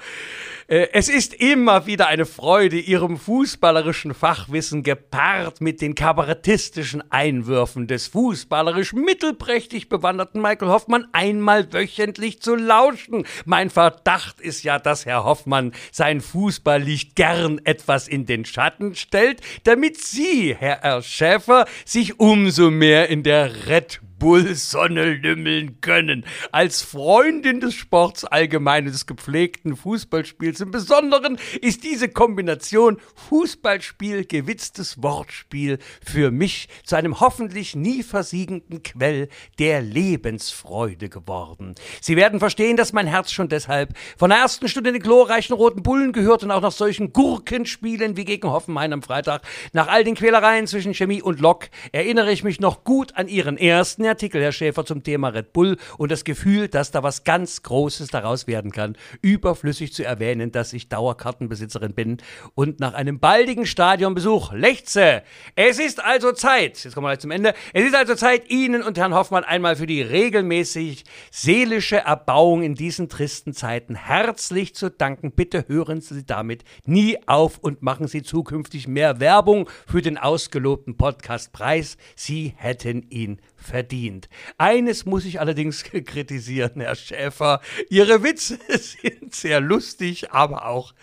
[0.68, 7.86] Äh, Es ist immer wieder eine Freude, Ihrem fußballerischen Fachwissen gepaart mit den kabarettistischen Einwürfen
[7.86, 13.26] des fußballerisch mittelprächtig bewanderten Michael Hoffmann einmal wöchentlich zu lauschen.
[13.46, 19.40] Mein Verdacht ist ja, dass Herr Hoffmann sein Fußballlicht gern etwas in den Schatten stellt,
[19.64, 21.02] damit Sie, Herr R.
[21.02, 26.24] Schäfer, sich umso mehr in der Red Bull-Sonne lümmeln können.
[26.50, 32.98] Als Freundin des Sports allgemein des gepflegten Fußballspiels im Besonderen ist diese Kombination
[33.28, 41.74] Fußballspiel, gewitztes Wortspiel für mich zu einem hoffentlich nie versiegenden Quell der Lebensfreude geworden.
[42.00, 45.82] Sie werden verstehen, dass mein Herz schon deshalb von der ersten Stunde den glorreichen Roten
[45.82, 49.42] Bullen gehört und auch nach solchen Gurkenspielen wie gegen Hoffenheim am Freitag,
[49.72, 53.56] nach all den Quälereien zwischen Chemie und Lok, erinnere ich mich noch gut an Ihren
[53.56, 57.62] ersten Artikel, Herr Schäfer, zum Thema Red Bull und das Gefühl, dass da was ganz
[57.62, 58.96] Großes daraus werden kann.
[59.22, 62.18] Überflüssig zu erwähnen, dass ich Dauerkartenbesitzerin bin
[62.54, 65.22] und nach einem baldigen Stadionbesuch lechze.
[65.54, 68.82] Es ist also Zeit, jetzt kommen wir gleich zum Ende, es ist also Zeit, Ihnen
[68.82, 74.90] und Herrn Hoffmann einmal für die regelmäßig seelische Erbauung in diesen tristen Zeiten herzlich zu
[74.90, 75.32] danken.
[75.32, 80.96] Bitte hören Sie damit nie auf und machen Sie zukünftig mehr Werbung für den ausgelobten
[80.96, 81.96] Podcastpreis.
[82.16, 84.28] Sie hätten ihn verdient.
[84.56, 87.60] Eines muss ich allerdings kritisieren, Herr Schäfer.
[87.90, 90.94] Ihre Witze sind sehr lustig, aber auch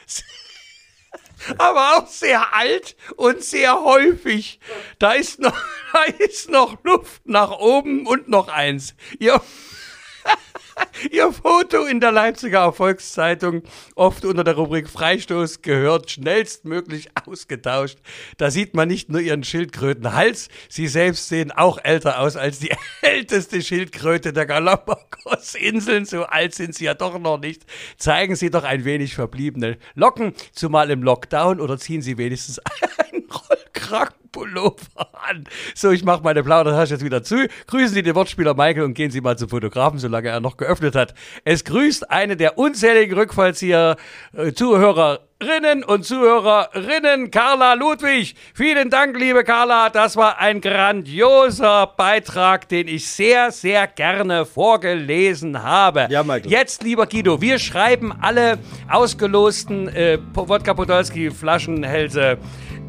[1.57, 4.59] aber auch sehr alt und sehr häufig.
[4.99, 5.57] Da ist noch,
[5.93, 8.95] da ist noch Luft nach oben und noch eins.
[9.19, 9.41] Ihr,
[11.11, 13.63] Ihr Foto in der Leipziger Erfolgszeitung,
[13.95, 17.99] oft unter der Rubrik Freistoß, gehört schnellstmöglich ausgetauscht.
[18.37, 22.71] Da sieht man nicht nur Ihren Schildkrötenhals, Sie selbst sehen auch älter aus als die
[23.01, 26.05] älteste Schildkröte der Galapagos-Inseln.
[26.05, 27.65] So alt sind Sie ja doch noch nicht.
[27.97, 32.59] Zeigen Sie doch ein wenig verbliebene Locken, zumal im Lockdown, oder ziehen Sie wenigstens
[33.11, 35.45] einen Rollkragenpullover an.
[35.73, 37.47] So, ich mache meine Plaudertasche jetzt wieder zu.
[37.67, 40.95] Grüßen Sie den Wortspieler Michael und gehen Sie mal zum Fotografen, solange er noch geöffnet
[40.95, 41.13] hat.
[41.43, 43.97] Es grüßt eine der unzähligen Rückfallzieher,
[44.33, 48.35] äh, Zuhörerinnen und Zuhörerinnen, Carla Ludwig.
[48.53, 49.89] Vielen Dank, liebe Carla.
[49.89, 56.07] Das war ein grandioser Beitrag, den ich sehr, sehr gerne vorgelesen habe.
[56.09, 56.51] Ja, Michael.
[56.51, 58.57] Jetzt, lieber Guido, wir schreiben alle
[58.89, 62.37] ausgelosten äh, Wodka Podolski Flaschenhälse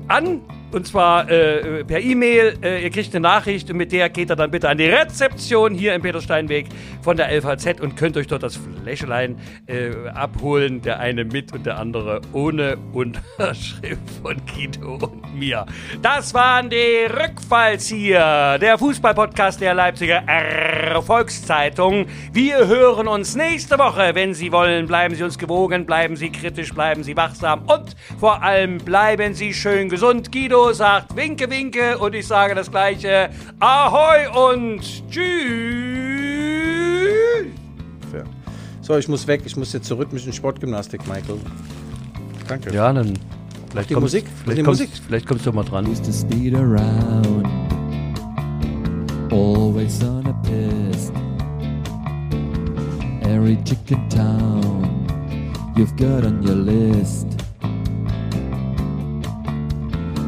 [0.08, 0.42] an.
[0.76, 2.58] Und zwar äh, per E-Mail.
[2.62, 5.74] Äh, ihr kriegt eine Nachricht und mit der geht ihr dann bitte an die Rezeption
[5.74, 6.66] hier im Petersteinweg
[7.00, 10.82] von der LVZ und könnt euch dort das Fläschelein äh, abholen.
[10.82, 15.64] Der eine mit und der andere ohne Unterschrift von Guido und mir.
[16.02, 22.04] Das waren die Rückfallzieher, der Fußballpodcast der Leipziger Erfolgszeitung.
[22.34, 24.10] Wir hören uns nächste Woche.
[24.12, 28.42] Wenn Sie wollen, bleiben Sie uns gewogen, bleiben Sie kritisch, bleiben Sie wachsam und vor
[28.42, 30.30] allem bleiben Sie schön gesund.
[30.30, 33.30] Guido sagt Winke, Winke und ich sage das gleiche.
[33.60, 35.26] Ahoi und tschüss.
[38.10, 38.24] Fair.
[38.80, 39.42] So, ich muss weg.
[39.44, 41.38] Ich muss jetzt zur rhythmischen Sportgymnastik, Michael.
[42.48, 42.72] Danke.
[42.72, 43.18] Ja, dann
[43.70, 44.24] vielleicht Die kommst- Musik?
[44.44, 44.96] Vielleicht Die kommst, Musik?
[45.06, 45.86] vielleicht kommst du mal dran.
[45.90, 47.46] used to speed around,
[49.32, 51.10] always on a piss.
[53.22, 54.88] Every chicken town
[55.76, 57.35] you've got on your list.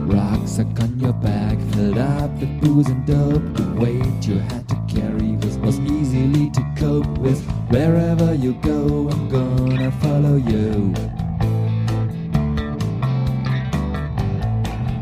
[0.09, 3.43] Rucksack on your back, filled up with booze and dope.
[3.55, 7.45] The weight you had to carry was, was easily to cope with.
[7.69, 10.95] Wherever you go, I'm gonna follow you.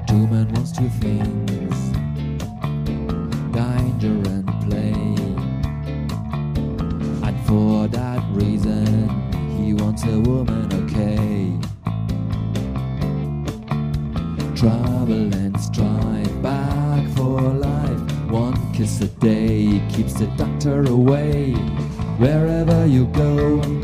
[0.09, 1.46] Two men wants two things
[3.52, 4.92] danger and play.
[7.26, 9.09] And for that reason,
[9.57, 11.65] he wants a woman, okay.
[14.57, 18.00] Trouble and strife, back for life.
[18.30, 21.52] One kiss a day keeps the doctor away.
[22.16, 23.82] Wherever you go, I'm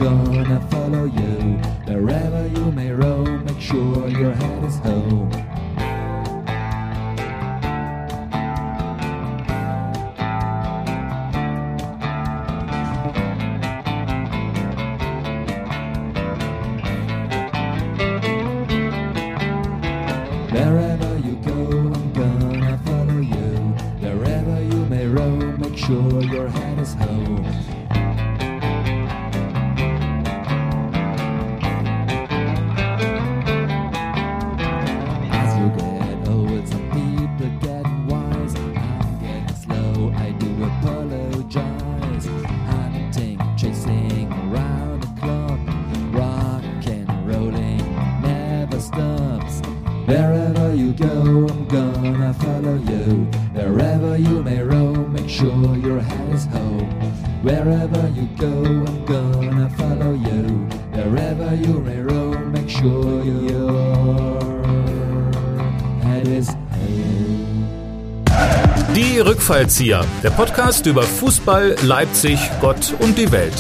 [69.62, 73.54] Die Rückfallzieher, der Podcast über Fußball, Leipzig, Gott und die Welt.